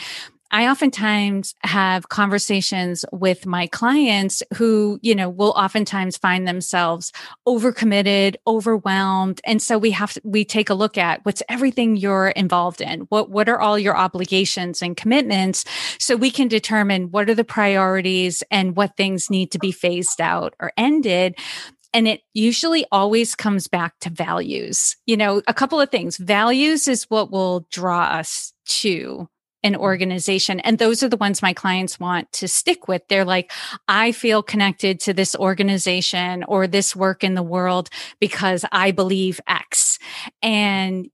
I 0.52 0.70
oftentimes 0.70 1.54
have 1.64 2.10
conversations 2.10 3.04
with 3.12 3.46
my 3.46 3.68
clients 3.68 4.42
who, 4.56 5.00
you 5.02 5.14
know, 5.14 5.30
will 5.30 5.54
oftentimes 5.58 6.18
find 6.18 6.48
themselves 6.48 7.12
overcommitted, 7.48 8.36
overwhelmed. 8.46 9.42
And 9.44 9.62
so 9.62 9.78
we 9.78 9.92
have 9.92 10.14
to, 10.14 10.22
we 10.24 10.46
take 10.46 10.70
a 10.70 10.74
look 10.74 10.98
at 10.98 11.24
what's 11.24 11.44
everything 11.50 11.98
you're 11.98 12.30
involved 12.30 12.82
in. 12.82 13.02
What, 13.10 13.30
what 13.30 13.50
are 13.50 13.60
all 13.60 13.78
your 13.78 13.98
obligations 13.98 14.82
and 14.82 14.96
commitments? 14.96 15.66
So 16.00 16.16
we 16.16 16.32
can 16.32 16.48
determine 16.48 17.12
what 17.12 17.30
are 17.30 17.36
the 17.36 17.44
priorities 17.44 18.42
and 18.50 18.76
what 18.76 18.96
things 18.96 19.30
need 19.30 19.52
to 19.52 19.60
be 19.60 19.72
phased 19.72 20.22
out 20.22 20.56
or 20.60 20.72
ended. 20.78 21.38
And 21.94 22.08
it 22.08 22.22
usually 22.34 22.86
always 22.92 23.36
comes 23.36 23.68
back 23.68 24.00
to 24.02 24.10
values. 24.10 24.96
You 25.06 25.18
know, 25.18 25.42
a 25.48 25.54
couple 25.54 25.82
of 25.82 25.90
things. 25.90 26.18
Values 26.18 26.88
is 26.88 27.04
what 27.06 27.32
will 27.32 27.66
draw 27.72 28.04
us 28.04 28.54
to 28.66 29.28
an 29.68 29.76
organization. 29.76 30.60
And 30.62 30.80
those 30.80 31.04
are 31.04 31.10
the 31.10 31.18
ones 31.18 31.42
my 31.42 31.54
clients 31.54 32.00
want 32.00 32.32
to 32.34 32.48
stick 32.48 32.88
with. 32.88 33.08
They're 33.08 33.26
like, 33.26 33.52
I 33.88 34.12
feel 34.12 34.42
connected 34.42 35.00
to 35.02 35.14
this 35.14 35.36
organization 35.36 36.44
or 36.46 36.66
this 36.66 36.96
work 36.96 37.24
in 37.24 37.36
the 37.36 37.44
world 37.44 37.90
because 38.20 38.66
I 38.72 38.92
believe 38.92 39.40
X. 39.48 40.00
And 40.42 41.10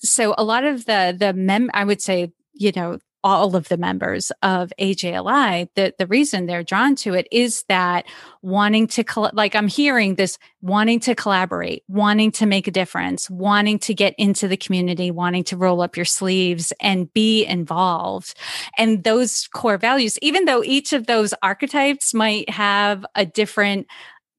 so 0.00 0.34
a 0.36 0.42
lot 0.42 0.64
of 0.64 0.86
the, 0.86 1.14
the 1.16 1.32
mem, 1.32 1.70
I 1.74 1.84
would 1.84 2.02
say, 2.02 2.32
you 2.54 2.72
know, 2.74 2.98
all 3.22 3.56
of 3.56 3.68
the 3.68 3.76
members 3.76 4.32
of 4.42 4.72
AJLI, 4.78 5.68
the, 5.74 5.94
the 5.98 6.06
reason 6.06 6.46
they're 6.46 6.62
drawn 6.62 6.96
to 6.96 7.14
it 7.14 7.28
is 7.30 7.64
that 7.68 8.06
wanting 8.42 8.86
to, 8.88 9.04
like 9.32 9.54
I'm 9.54 9.68
hearing 9.68 10.14
this, 10.14 10.38
wanting 10.62 11.00
to 11.00 11.14
collaborate, 11.14 11.84
wanting 11.88 12.32
to 12.32 12.46
make 12.46 12.66
a 12.66 12.70
difference, 12.70 13.28
wanting 13.28 13.78
to 13.80 13.94
get 13.94 14.14
into 14.18 14.48
the 14.48 14.56
community, 14.56 15.10
wanting 15.10 15.44
to 15.44 15.56
roll 15.56 15.82
up 15.82 15.96
your 15.96 16.04
sleeves 16.04 16.72
and 16.80 17.12
be 17.12 17.44
involved. 17.44 18.34
And 18.78 19.04
those 19.04 19.48
core 19.48 19.78
values, 19.78 20.18
even 20.22 20.46
though 20.46 20.64
each 20.64 20.92
of 20.92 21.06
those 21.06 21.34
archetypes 21.42 22.14
might 22.14 22.48
have 22.50 23.04
a 23.14 23.26
different 23.26 23.86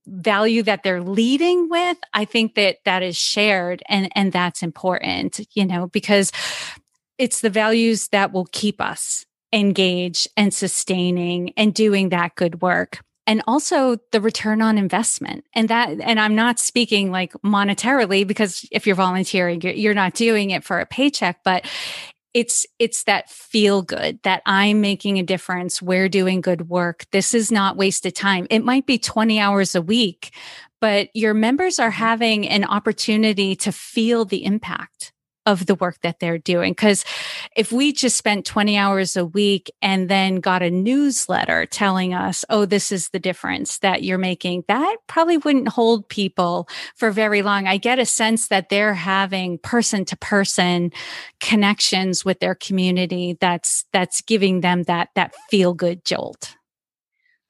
value 0.08 0.64
that 0.64 0.82
they're 0.82 1.02
leading 1.02 1.70
with 1.70 1.98
i 2.14 2.26
think 2.26 2.56
that 2.56 2.78
that 2.86 3.04
is 3.04 3.16
shared 3.16 3.84
and 3.88 4.12
and 4.16 4.34
that's 4.34 4.64
important 4.64 5.40
you 5.54 5.64
know 5.64 5.88
because 5.88 6.32
it's 7.22 7.42
the 7.42 7.52
values 7.52 8.08
that 8.08 8.34
will 8.34 8.48
keep 8.52 8.82
us 8.82 9.28
engaged 9.54 10.28
and 10.36 10.52
sustaining 10.52 11.54
and 11.56 11.72
doing 11.72 12.10
that 12.10 12.34
good 12.36 12.64
work. 12.64 13.00
And 13.28 13.44
also 13.46 13.98
the 14.12 14.20
return 14.20 14.60
on 14.60 14.80
investment. 14.80 15.46
And 15.54 15.70
that 15.70 15.90
and 16.02 16.20
i'm 16.20 16.34
not 16.34 16.58
speaking 16.58 17.12
like 17.12 17.34
monetarily 17.46 18.26
because 18.26 18.68
if 18.72 18.88
you're 18.88 18.96
volunteering 18.96 19.62
you're 19.62 19.94
not 19.94 20.16
doing 20.16 20.50
it 20.50 20.64
for 20.64 20.80
a 20.80 20.86
paycheck 20.88 21.44
but 21.44 21.64
it's 22.34 22.66
it's 22.80 23.04
that 23.04 23.30
feel 23.30 23.84
good 23.84 24.20
that 24.24 24.42
i'm 24.48 24.82
making 24.82 25.20
a 25.20 25.24
difference. 25.24 25.80
We're 25.80 26.10
doing 26.10 26.42
good 26.42 26.70
work. 26.70 27.06
This 27.12 27.36
is 27.36 27.52
not 27.52 27.78
wasted 27.78 28.16
time. 28.16 28.48
It 28.50 28.66
might 28.66 28.88
be 28.88 28.98
20 28.98 29.40
hours 29.40 29.76
a 29.76 29.82
week 29.82 30.34
but 30.80 31.10
your 31.14 31.36
members 31.36 31.78
are 31.78 31.92
mm-hmm. 31.92 32.04
having 32.04 32.50
an 32.50 32.64
opportunity 32.64 33.56
to 33.58 33.72
feel 33.72 34.26
the 34.26 34.44
impact 34.44 35.14
of 35.46 35.66
the 35.66 35.76
work 35.76 36.00
that 36.02 36.20
they're 36.20 36.38
doing. 36.38 36.72
Because 36.72 37.04
if 37.56 37.72
we 37.72 37.92
just 37.92 38.18
spent 38.18 38.46
20 38.46 38.78
hours 38.78 39.16
a 39.18 39.26
week 39.26 39.72
and 39.82 40.10
then 40.10 40.36
got 40.36 40.62
a 40.62 40.70
newsletter 40.70 41.66
telling 41.66 42.14
us, 42.14 42.46
oh, 42.50 42.66
this 42.66 42.92
is 42.92 43.10
the 43.10 43.20
difference 43.20 43.80
that 43.80 44.04
you're 44.04 44.18
making, 44.18 44.64
that 44.68 44.98
probably 45.08 45.38
wouldn't 45.38 45.70
hold 45.70 46.08
people 46.10 46.68
for 46.96 47.12
very 47.12 47.42
long. 47.42 47.68
I 47.68 47.78
get 47.78 48.00
a 48.00 48.06
sense 48.06 48.48
that 48.50 48.70
they're 48.70 48.94
having 48.94 49.58
person 49.58 50.06
to 50.06 50.18
person 50.18 50.92
connections 51.40 52.24
with 52.24 52.40
their 52.40 52.56
community 52.56 53.38
that's 53.40 53.86
that's 53.92 54.22
giving 54.22 54.62
them 54.62 54.84
that 54.84 55.10
that 55.16 55.34
feel 55.50 55.74
good 55.74 56.06
jolt. 56.06 56.56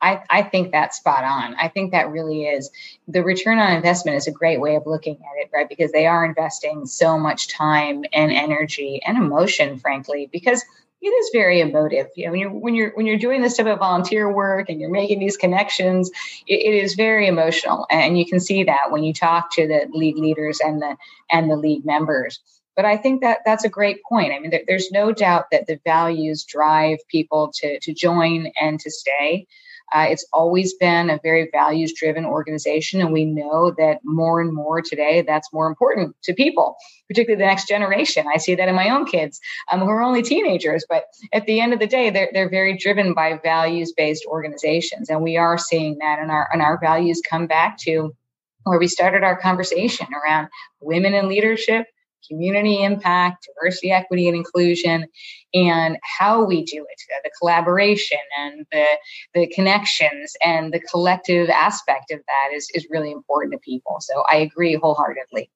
I, 0.02 0.24
I 0.30 0.42
think 0.44 0.72
that's 0.72 0.98
spot 0.98 1.24
on. 1.24 1.56
I 1.56 1.68
think 1.68 1.92
that 1.92 2.10
really 2.10 2.46
is 2.46 2.70
the 3.08 3.24
return 3.24 3.60
on 3.60 3.74
investment 3.74 4.18
is 4.18 4.28
a 4.28 4.32
great 4.32 4.60
way 4.60 4.76
of 4.76 4.88
looking 4.88 5.16
at 5.16 5.44
it, 5.44 5.50
right? 5.54 5.70
Because 5.70 5.92
they 5.92 6.08
are 6.08 6.26
investing 6.26 6.86
so 6.86 7.20
much 7.20 7.48
time 7.48 8.04
and 8.14 8.32
energy 8.32 9.02
and 9.06 9.18
emotion, 9.18 9.78
frankly, 9.80 10.30
because 10.32 10.64
it 11.02 11.08
is 11.08 11.30
very 11.34 11.62
emotive. 11.62 12.08
You 12.16 12.28
know, 12.28 12.32
when 12.32 12.40
you're 12.40 12.60
when 12.60 12.76
you're 12.76 12.92
when 12.92 13.06
you're 13.08 13.18
doing 13.18 13.42
this 13.42 13.58
type 13.58 13.66
of 13.66 13.80
volunteer 13.80 14.32
work 14.32 14.70
and 14.70 14.80
you're 14.80 14.92
making 14.92 15.20
these 15.20 15.38
connections, 15.38 16.12
it, 16.48 16.62
it 16.62 16.84
is 16.84 16.94
very 16.94 17.28
emotional, 17.28 17.88
and 17.90 18.18
you 18.18 18.26
can 18.26 18.40
see 18.40 18.64
that 18.64 18.92
when 18.92 19.04
you 19.04 19.14
talk 19.14 19.52
to 19.54 19.68
the 19.68 19.88
league 19.92 20.18
leaders 20.18 20.60
and 20.60 20.82
the 20.82 20.96
and 21.32 21.50
the 21.50 21.56
league 21.56 21.86
members. 21.86 22.40
But 22.76 22.86
I 22.86 22.98
think 22.98 23.22
that 23.22 23.40
that's 23.46 23.66
a 23.66 23.70
great 23.70 24.02
point. 24.08 24.32
I 24.32 24.40
mean, 24.40 24.52
there, 24.52 24.64
there's 24.68 24.92
no 24.92 25.12
doubt 25.12 25.46
that 25.52 25.68
the 25.68 25.80
values 25.84 26.44
drive 26.44 27.00
people 27.08 27.52
to 27.56 27.80
to 27.80 27.94
join 27.94 28.52
and 28.62 28.80
to 28.80 28.92
stay. 28.92 29.48
Uh, 29.94 30.08
it's 30.10 30.26
always 30.34 30.74
been 30.76 31.10
a 31.10 31.20
very 31.24 31.50
values 31.52 31.94
driven 31.94 32.26
organization. 32.26 33.02
And 33.02 33.12
we 33.12 33.26
know 33.26 33.74
that 33.78 34.00
more 34.04 34.42
and 34.42 34.54
more 34.54 34.82
today, 34.82 35.22
that's 35.22 35.52
more 35.52 35.68
important 35.68 36.16
to 36.24 36.34
people, 36.34 36.76
particularly 37.08 37.42
the 37.42 37.48
next 37.48 37.68
generation. 37.68 38.26
I 38.34 38.38
see 38.38 38.56
that 38.56 38.68
in 38.68 38.76
my 38.76 38.90
own 38.90 39.06
kids 39.06 39.40
um, 39.72 39.80
who 39.80 39.90
are 39.90 40.02
only 40.02 40.22
teenagers. 40.22 40.86
But 40.88 41.06
at 41.34 41.46
the 41.46 41.60
end 41.60 41.74
of 41.74 41.80
the 41.80 41.88
day, 41.88 42.10
they're, 42.10 42.30
they're 42.34 42.50
very 42.50 42.78
driven 42.78 43.14
by 43.14 43.40
values 43.44 43.92
based 43.92 44.26
organizations. 44.26 45.10
And 45.10 45.22
we 45.22 45.38
are 45.38 45.58
seeing 45.58 45.98
that. 46.00 46.20
And 46.20 46.32
our, 46.32 46.50
and 46.52 46.62
our 46.62 46.80
values 46.80 47.22
come 47.28 47.48
back 47.48 47.78
to 47.80 48.16
where 48.64 48.80
we 48.80 48.88
started 48.88 49.24
our 49.24 49.40
conversation 49.40 50.08
around 50.14 50.48
women 50.80 51.14
in 51.14 51.28
leadership 51.28 51.88
community 52.30 52.84
impact, 52.84 53.48
diversity, 53.48 53.92
equity, 53.92 54.28
and 54.28 54.38
inclusion, 54.38 55.06
and 55.54 55.98
how 56.04 56.44
we 56.44 56.64
do 56.64 56.86
it, 56.90 57.02
the 57.24 57.32
collaboration 57.40 58.20
and 58.40 58.66
the, 58.72 58.86
the 59.34 59.48
connections 59.48 60.34
and 60.44 60.74
the 60.74 60.80
collective 60.80 61.50
aspect 61.50 62.12
of 62.12 62.20
that 62.28 62.56
is, 62.56 62.70
is 62.74 62.88
really 62.90 63.12
important 63.12 63.54
to 63.54 63.60
people. 63.60 63.98
So 64.00 64.24
I 64.30 64.38
agree 64.38 64.76
wholeheartedly. 64.76 65.50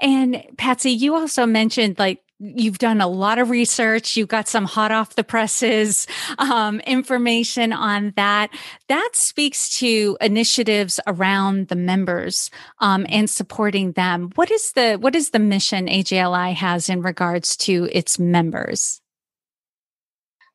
And 0.00 0.44
Patsy, 0.56 0.90
you 0.90 1.14
also 1.14 1.46
mentioned 1.46 1.98
like 1.98 2.20
you've 2.42 2.78
done 2.78 3.00
a 3.00 3.06
lot 3.06 3.38
of 3.38 3.50
research. 3.50 4.16
You've 4.16 4.28
got 4.28 4.48
some 4.48 4.64
hot 4.64 4.90
off 4.90 5.14
the 5.14 5.24
presses 5.24 6.06
um, 6.38 6.80
information 6.80 7.72
on 7.72 8.12
that. 8.16 8.50
That 8.88 9.10
speaks 9.14 9.78
to 9.78 10.16
initiatives 10.20 10.98
around 11.06 11.68
the 11.68 11.76
members 11.76 12.50
um, 12.80 13.06
and 13.08 13.30
supporting 13.30 13.92
them. 13.92 14.30
What 14.34 14.50
is 14.50 14.72
the 14.72 14.96
what 14.96 15.14
is 15.14 15.30
the 15.30 15.38
mission 15.38 15.86
AJLI 15.86 16.54
has 16.54 16.88
in 16.88 17.02
regards 17.02 17.56
to 17.58 17.88
its 17.92 18.18
members? 18.18 19.00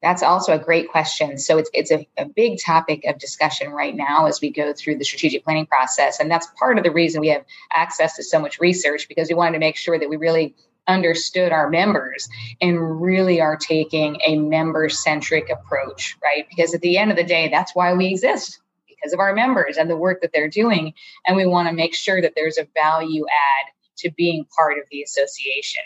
That's 0.04 0.22
also 0.22 0.54
a 0.54 0.60
great 0.60 0.90
question. 0.90 1.40
So 1.40 1.58
it's 1.58 1.70
it's 1.74 1.92
a, 1.92 2.08
a 2.18 2.26
big 2.26 2.60
topic 2.64 3.04
of 3.06 3.18
discussion 3.18 3.72
right 3.72 3.96
now 3.96 4.28
as 4.28 4.40
we 4.42 4.52
go 4.52 4.72
through 4.74 4.98
the 4.98 5.06
strategic 5.06 5.44
planning 5.44 5.66
process, 5.66 6.20
and 6.20 6.30
that's 6.30 6.48
part 6.60 6.78
of 6.78 6.84
the 6.84 6.92
reason 6.92 7.22
we 7.22 7.30
have 7.30 7.46
access 7.74 8.16
to 8.18 8.24
so 8.24 8.40
much 8.40 8.60
research 8.60 9.08
because 9.08 9.30
we 9.30 9.36
wanted 9.36 9.54
to 9.54 9.60
make 9.60 9.76
sure 9.76 9.98
that 9.98 10.08
we 10.08 10.18
really 10.18 10.54
understood 10.88 11.52
our 11.52 11.70
members 11.70 12.28
and 12.62 13.02
really 13.02 13.42
are 13.42 13.58
taking 13.58 14.20
a 14.26 14.38
member 14.38 14.90
centric 14.90 15.50
approach, 15.50 16.18
right? 16.24 16.46
Because 16.50 16.74
at 16.74 16.82
the 16.82 16.98
end 16.98 17.12
of 17.12 17.18
the 17.18 17.24
day, 17.24 17.50
that's 17.50 17.76
why 17.76 17.94
we 17.94 18.08
exist 18.08 18.60
because 18.88 19.14
of 19.14 19.20
our 19.20 19.34
members 19.34 19.78
and 19.78 19.90
the 19.90 19.98
work 19.98 20.22
that 20.22 20.32
they're 20.34 20.50
doing. 20.50 20.94
And 21.26 21.36
we 21.36 21.46
want 21.46 21.68
to 21.68 21.74
make 21.74 21.94
sure 21.94 22.22
that 22.22 22.34
there's 22.36 22.58
a 22.58 22.68
value 22.74 23.26
add 23.26 23.72
to 23.98 24.12
being 24.12 24.46
part 24.58 24.78
of 24.78 24.86
the 24.92 25.02
association. 25.02 25.84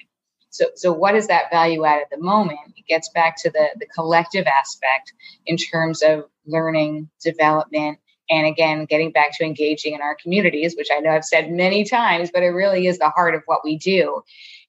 So, 0.49 0.65
so 0.75 0.91
what 0.91 1.15
is 1.15 1.27
that 1.27 1.49
value 1.49 1.85
add 1.85 2.01
at 2.01 2.09
the 2.09 2.17
moment? 2.17 2.59
It 2.75 2.85
gets 2.85 3.09
back 3.09 3.41
to 3.43 3.49
the, 3.49 3.69
the 3.79 3.85
collective 3.85 4.45
aspect 4.47 5.13
in 5.45 5.55
terms 5.57 6.01
of 6.01 6.25
learning, 6.45 7.09
development, 7.23 7.99
and 8.29 8.47
again, 8.47 8.85
getting 8.85 9.11
back 9.11 9.37
to 9.37 9.45
engaging 9.45 9.93
in 9.93 10.01
our 10.01 10.15
communities, 10.15 10.75
which 10.77 10.89
I 10.91 10.99
know 10.99 11.11
I've 11.11 11.25
said 11.25 11.51
many 11.51 11.83
times, 11.83 12.31
but 12.33 12.43
it 12.43 12.47
really 12.47 12.87
is 12.87 12.97
the 12.97 13.09
heart 13.09 13.35
of 13.35 13.43
what 13.45 13.63
we 13.63 13.77
do. 13.77 14.23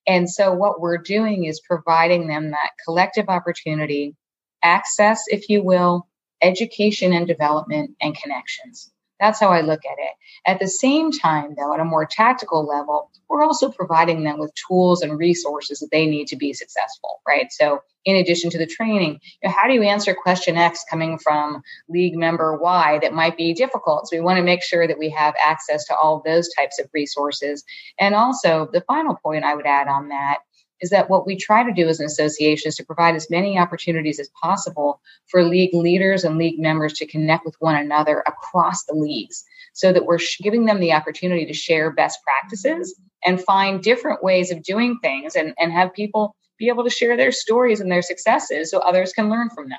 And 0.06 0.28
so, 0.28 0.52
what 0.52 0.80
we're 0.80 0.98
doing 0.98 1.44
is 1.44 1.60
providing 1.60 2.26
them 2.28 2.50
that 2.50 2.70
collective 2.84 3.28
opportunity, 3.28 4.16
access, 4.62 5.22
if 5.28 5.48
you 5.48 5.62
will, 5.62 6.08
education 6.42 7.12
and 7.12 7.26
development, 7.26 7.92
and 8.00 8.16
connections. 8.16 8.90
That's 9.22 9.38
how 9.38 9.50
I 9.50 9.60
look 9.60 9.82
at 9.86 9.98
it. 9.98 10.16
At 10.44 10.58
the 10.58 10.66
same 10.66 11.12
time, 11.12 11.54
though, 11.56 11.72
at 11.72 11.78
a 11.78 11.84
more 11.84 12.04
tactical 12.04 12.66
level, 12.66 13.08
we're 13.28 13.44
also 13.44 13.70
providing 13.70 14.24
them 14.24 14.40
with 14.40 14.52
tools 14.54 15.00
and 15.00 15.16
resources 15.16 15.78
that 15.78 15.90
they 15.92 16.06
need 16.06 16.26
to 16.26 16.36
be 16.36 16.52
successful, 16.52 17.20
right? 17.26 17.46
So, 17.52 17.82
in 18.04 18.16
addition 18.16 18.50
to 18.50 18.58
the 18.58 18.66
training, 18.66 19.20
you 19.40 19.48
know, 19.48 19.54
how 19.56 19.68
do 19.68 19.74
you 19.74 19.84
answer 19.84 20.12
question 20.12 20.56
X 20.56 20.84
coming 20.90 21.18
from 21.18 21.62
league 21.88 22.16
member 22.16 22.58
Y 22.58 22.98
that 23.00 23.14
might 23.14 23.36
be 23.36 23.54
difficult? 23.54 24.08
So, 24.08 24.16
we 24.16 24.22
want 24.22 24.38
to 24.38 24.42
make 24.42 24.64
sure 24.64 24.88
that 24.88 24.98
we 24.98 25.10
have 25.10 25.34
access 25.38 25.84
to 25.86 25.94
all 25.94 26.20
those 26.26 26.52
types 26.58 26.80
of 26.80 26.90
resources. 26.92 27.62
And 28.00 28.16
also, 28.16 28.68
the 28.72 28.80
final 28.80 29.14
point 29.14 29.44
I 29.44 29.54
would 29.54 29.66
add 29.66 29.86
on 29.86 30.08
that 30.08 30.38
is 30.82 30.90
that 30.90 31.08
what 31.08 31.26
we 31.26 31.36
try 31.36 31.64
to 31.64 31.72
do 31.72 31.88
as 31.88 32.00
an 32.00 32.06
association 32.06 32.68
is 32.68 32.76
to 32.76 32.84
provide 32.84 33.14
as 33.14 33.30
many 33.30 33.56
opportunities 33.56 34.18
as 34.18 34.28
possible 34.40 35.00
for 35.28 35.44
league 35.44 35.72
leaders 35.72 36.24
and 36.24 36.36
league 36.36 36.58
members 36.58 36.92
to 36.94 37.06
connect 37.06 37.46
with 37.46 37.56
one 37.60 37.76
another 37.76 38.22
across 38.26 38.84
the 38.84 38.94
leagues 38.94 39.44
so 39.72 39.92
that 39.92 40.04
we're 40.04 40.18
giving 40.42 40.66
them 40.66 40.80
the 40.80 40.92
opportunity 40.92 41.46
to 41.46 41.54
share 41.54 41.92
best 41.92 42.18
practices 42.24 42.98
and 43.24 43.42
find 43.42 43.82
different 43.82 44.22
ways 44.22 44.50
of 44.50 44.62
doing 44.62 44.98
things 45.00 45.36
and, 45.36 45.54
and 45.58 45.72
have 45.72 45.94
people 45.94 46.34
be 46.58 46.68
able 46.68 46.84
to 46.84 46.90
share 46.90 47.16
their 47.16 47.32
stories 47.32 47.80
and 47.80 47.90
their 47.90 48.02
successes 48.02 48.70
so 48.70 48.78
others 48.78 49.12
can 49.12 49.30
learn 49.30 49.48
from 49.50 49.68
them. 49.68 49.78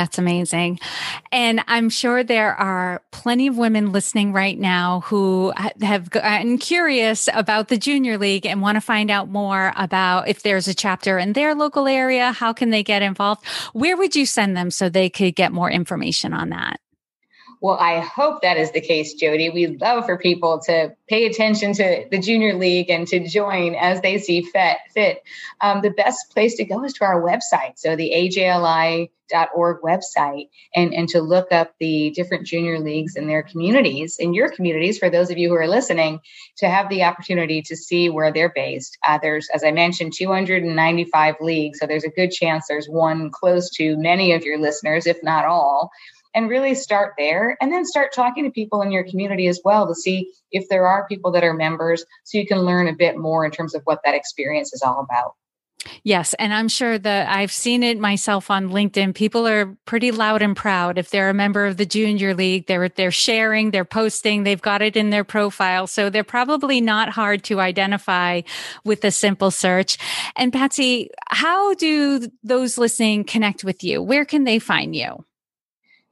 That's 0.00 0.16
amazing. 0.16 0.80
And 1.30 1.62
I'm 1.68 1.90
sure 1.90 2.24
there 2.24 2.54
are 2.54 3.02
plenty 3.10 3.48
of 3.48 3.58
women 3.58 3.92
listening 3.92 4.32
right 4.32 4.58
now 4.58 5.00
who 5.00 5.52
have 5.82 6.08
gotten 6.08 6.56
curious 6.56 7.28
about 7.34 7.68
the 7.68 7.76
junior 7.76 8.16
league 8.16 8.46
and 8.46 8.62
want 8.62 8.76
to 8.76 8.80
find 8.80 9.10
out 9.10 9.28
more 9.28 9.74
about 9.76 10.26
if 10.26 10.42
there's 10.42 10.68
a 10.68 10.74
chapter 10.74 11.18
in 11.18 11.34
their 11.34 11.54
local 11.54 11.86
area, 11.86 12.32
how 12.32 12.54
can 12.54 12.70
they 12.70 12.82
get 12.82 13.02
involved? 13.02 13.44
Where 13.74 13.94
would 13.94 14.16
you 14.16 14.24
send 14.24 14.56
them 14.56 14.70
so 14.70 14.88
they 14.88 15.10
could 15.10 15.36
get 15.36 15.52
more 15.52 15.70
information 15.70 16.32
on 16.32 16.48
that? 16.48 16.80
Well, 17.62 17.76
I 17.78 18.00
hope 18.00 18.40
that 18.40 18.56
is 18.56 18.70
the 18.72 18.80
case, 18.80 19.12
Jody. 19.14 19.50
We'd 19.50 19.82
love 19.82 20.06
for 20.06 20.16
people 20.16 20.60
to 20.64 20.96
pay 21.08 21.26
attention 21.26 21.74
to 21.74 22.06
the 22.10 22.18
junior 22.18 22.54
league 22.54 22.88
and 22.88 23.06
to 23.08 23.28
join 23.28 23.74
as 23.74 24.00
they 24.00 24.16
see 24.16 24.42
fit. 24.42 24.78
fit. 24.94 25.22
Um, 25.60 25.82
the 25.82 25.90
best 25.90 26.30
place 26.32 26.56
to 26.56 26.64
go 26.64 26.82
is 26.84 26.94
to 26.94 27.04
our 27.04 27.20
website. 27.20 27.76
So 27.76 27.96
the 27.96 28.12
AJLI.org 28.14 29.82
website 29.82 30.48
and, 30.74 30.94
and 30.94 31.06
to 31.10 31.20
look 31.20 31.52
up 31.52 31.74
the 31.78 32.10
different 32.12 32.46
junior 32.46 32.78
leagues 32.78 33.14
in 33.14 33.26
their 33.26 33.42
communities, 33.42 34.16
in 34.18 34.32
your 34.32 34.48
communities, 34.48 34.98
for 34.98 35.10
those 35.10 35.30
of 35.30 35.36
you 35.36 35.50
who 35.50 35.54
are 35.56 35.68
listening, 35.68 36.20
to 36.56 36.68
have 36.68 36.88
the 36.88 37.02
opportunity 37.02 37.60
to 37.60 37.76
see 37.76 38.08
where 38.08 38.32
they're 38.32 38.52
based. 38.54 38.96
Uh, 39.06 39.18
there's, 39.20 39.50
as 39.52 39.64
I 39.64 39.70
mentioned, 39.70 40.14
295 40.16 41.34
leagues. 41.42 41.78
So 41.78 41.86
there's 41.86 42.04
a 42.04 42.10
good 42.10 42.30
chance 42.30 42.64
there's 42.68 42.88
one 42.88 43.30
close 43.30 43.68
to 43.72 43.98
many 43.98 44.32
of 44.32 44.44
your 44.44 44.58
listeners, 44.58 45.06
if 45.06 45.18
not 45.22 45.44
all 45.44 45.90
and 46.34 46.48
really 46.48 46.74
start 46.74 47.14
there 47.18 47.56
and 47.60 47.72
then 47.72 47.84
start 47.84 48.12
talking 48.12 48.44
to 48.44 48.50
people 48.50 48.82
in 48.82 48.90
your 48.90 49.04
community 49.04 49.46
as 49.46 49.60
well 49.64 49.86
to 49.86 49.94
see 49.94 50.32
if 50.52 50.68
there 50.68 50.86
are 50.86 51.06
people 51.08 51.30
that 51.32 51.44
are 51.44 51.54
members 51.54 52.04
so 52.24 52.38
you 52.38 52.46
can 52.46 52.60
learn 52.60 52.88
a 52.88 52.94
bit 52.94 53.16
more 53.16 53.44
in 53.44 53.50
terms 53.50 53.74
of 53.74 53.82
what 53.84 54.00
that 54.04 54.14
experience 54.14 54.72
is 54.72 54.82
all 54.82 55.00
about. 55.00 55.34
Yes, 56.02 56.34
and 56.34 56.52
I'm 56.52 56.68
sure 56.68 56.98
that 56.98 57.28
I've 57.34 57.52
seen 57.52 57.82
it 57.82 57.98
myself 57.98 58.50
on 58.50 58.68
LinkedIn. 58.68 59.14
People 59.14 59.46
are 59.46 59.76
pretty 59.86 60.10
loud 60.10 60.42
and 60.42 60.54
proud 60.54 60.98
if 60.98 61.10
they're 61.10 61.30
a 61.30 61.34
member 61.34 61.66
of 61.66 61.78
the 61.78 61.86
junior 61.86 62.34
league. 62.34 62.66
They're 62.66 62.88
they're 62.88 63.10
sharing, 63.10 63.70
they're 63.70 63.84
posting, 63.84 64.42
they've 64.42 64.60
got 64.60 64.82
it 64.82 64.96
in 64.96 65.10
their 65.10 65.24
profile, 65.24 65.86
so 65.86 66.10
they're 66.10 66.24
probably 66.24 66.80
not 66.80 67.08
hard 67.10 67.44
to 67.44 67.60
identify 67.60 68.42
with 68.84 69.04
a 69.04 69.10
simple 69.10 69.50
search. 69.50 69.96
And 70.36 70.52
Patsy, 70.52 71.10
how 71.28 71.74
do 71.74 72.28
those 72.42 72.76
listening 72.76 73.24
connect 73.24 73.64
with 73.64 73.82
you? 73.82 74.02
Where 74.02 74.24
can 74.24 74.44
they 74.44 74.58
find 74.58 74.94
you? 74.94 75.24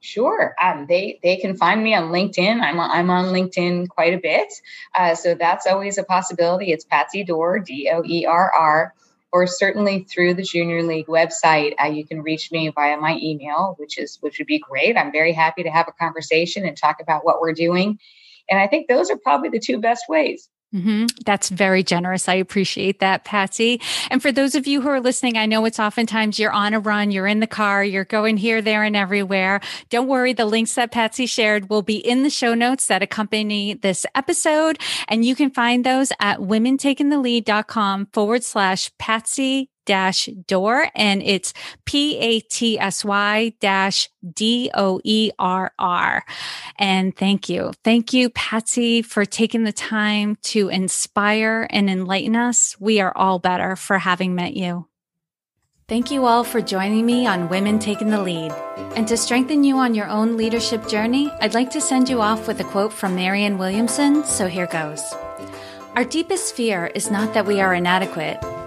Sure. 0.01 0.55
Um, 0.61 0.85
they 0.87 1.19
they 1.23 1.35
can 1.35 1.57
find 1.57 1.83
me 1.83 1.93
on 1.93 2.11
LinkedIn. 2.11 2.61
I'm 2.61 2.79
on, 2.79 2.89
I'm 2.89 3.09
on 3.09 3.33
LinkedIn 3.33 3.89
quite 3.89 4.13
a 4.13 4.17
bit, 4.17 4.47
uh, 4.95 5.13
so 5.13 5.35
that's 5.35 5.67
always 5.67 5.97
a 5.97 6.03
possibility. 6.03 6.71
It's 6.71 6.85
Patsy 6.85 7.25
Doerr, 7.25 7.59
D 7.59 7.89
O 7.91 8.01
E 8.05 8.25
R 8.25 8.51
R, 8.53 8.93
or 9.33 9.45
certainly 9.45 10.05
through 10.05 10.35
the 10.35 10.43
Junior 10.43 10.83
League 10.83 11.07
website. 11.07 11.73
Uh, 11.81 11.87
you 11.87 12.05
can 12.05 12.21
reach 12.21 12.49
me 12.49 12.69
via 12.69 12.95
my 12.97 13.17
email, 13.21 13.75
which 13.77 13.97
is 13.97 14.17
which 14.21 14.37
would 14.37 14.47
be 14.47 14.59
great. 14.59 14.95
I'm 14.95 15.11
very 15.11 15.33
happy 15.33 15.63
to 15.63 15.69
have 15.69 15.89
a 15.89 15.91
conversation 15.91 16.65
and 16.65 16.77
talk 16.77 17.01
about 17.01 17.25
what 17.25 17.41
we're 17.41 17.51
doing. 17.51 17.99
And 18.49 18.57
I 18.57 18.67
think 18.67 18.87
those 18.87 19.11
are 19.11 19.17
probably 19.17 19.49
the 19.49 19.59
two 19.59 19.79
best 19.79 20.05
ways. 20.07 20.47
Mm-hmm. 20.73 21.07
That's 21.25 21.49
very 21.49 21.81
generous. 21.81 22.29
I 22.29 22.35
appreciate 22.35 22.99
that, 22.99 23.23
Patsy. 23.25 23.81
And 24.11 24.21
for 24.21 24.31
those 24.31 24.53
of 24.53 24.67
you 24.67 24.81
who 24.81 24.89
are 24.89 25.01
listening, 25.01 25.35
I 25.35 25.47
know 25.47 25.65
it's 25.65 25.79
oftentimes 25.79 26.37
you're 26.37 26.51
on 26.51 26.75
a 26.75 26.79
run, 26.79 27.09
you're 27.09 27.25
in 27.25 27.39
the 27.39 27.47
car, 27.47 27.83
you're 27.83 28.05
going 28.05 28.37
here, 28.37 28.61
there, 28.61 28.83
and 28.83 28.95
everywhere. 28.95 29.61
Don't 29.89 30.07
worry. 30.07 30.33
The 30.33 30.45
links 30.45 30.75
that 30.75 30.91
Patsy 30.91 31.25
shared 31.25 31.71
will 31.71 31.81
be 31.81 31.97
in 31.97 32.21
the 32.21 32.29
show 32.29 32.53
notes 32.53 32.85
that 32.85 33.01
accompany 33.01 33.73
this 33.73 34.05
episode. 34.13 34.77
And 35.07 35.25
you 35.25 35.35
can 35.35 35.49
find 35.49 35.83
those 35.83 36.11
at 36.19 36.39
womentakingthelead.com 36.39 38.09
forward 38.13 38.43
slash 38.43 38.91
Patsy 38.99 39.71
Doerr 40.47 40.89
and 40.95 41.21
it's 41.23 41.53
P-A-T-S-Y 41.85 43.53
dash 43.59 44.09
D-O-E-R-R. 44.33 46.25
And 46.77 47.15
thank 47.15 47.49
you. 47.49 47.71
Thank 47.83 48.13
you, 48.13 48.29
Patsy, 48.29 49.01
for 49.01 49.25
taking 49.25 49.63
the 49.63 49.73
time 49.73 50.37
to 50.43 50.69
inspire 50.69 51.67
and 51.69 51.89
enlighten 51.89 52.35
us. 52.35 52.75
We 52.79 52.99
are 52.99 53.15
all 53.15 53.39
better 53.39 53.75
for 53.75 53.97
having 53.97 54.35
met 54.35 54.53
you. 54.53 54.87
Thank 55.87 56.11
you 56.11 56.25
all 56.27 56.43
for 56.43 56.61
joining 56.61 57.03
me 57.03 57.25
on 57.25 57.49
Women 57.49 57.79
Taking 57.79 58.11
the 58.11 58.21
Lead. 58.21 58.51
And 58.95 59.07
to 59.07 59.17
strengthen 59.17 59.63
you 59.63 59.77
on 59.77 59.95
your 59.95 60.07
own 60.07 60.37
leadership 60.37 60.87
journey, 60.87 61.31
I'd 61.41 61.55
like 61.55 61.71
to 61.71 61.81
send 61.81 62.09
you 62.09 62.21
off 62.21 62.47
with 62.47 62.59
a 62.59 62.63
quote 62.63 62.93
from 62.93 63.15
Marianne 63.15 63.57
Williamson, 63.57 64.23
so 64.23 64.47
here 64.47 64.67
goes. 64.67 65.01
Our 65.95 66.03
deepest 66.03 66.55
fear 66.55 66.91
is 66.93 67.09
not 67.09 67.33
that 67.33 67.47
we 67.47 67.59
are 67.59 67.73
inadequate. 67.73 68.37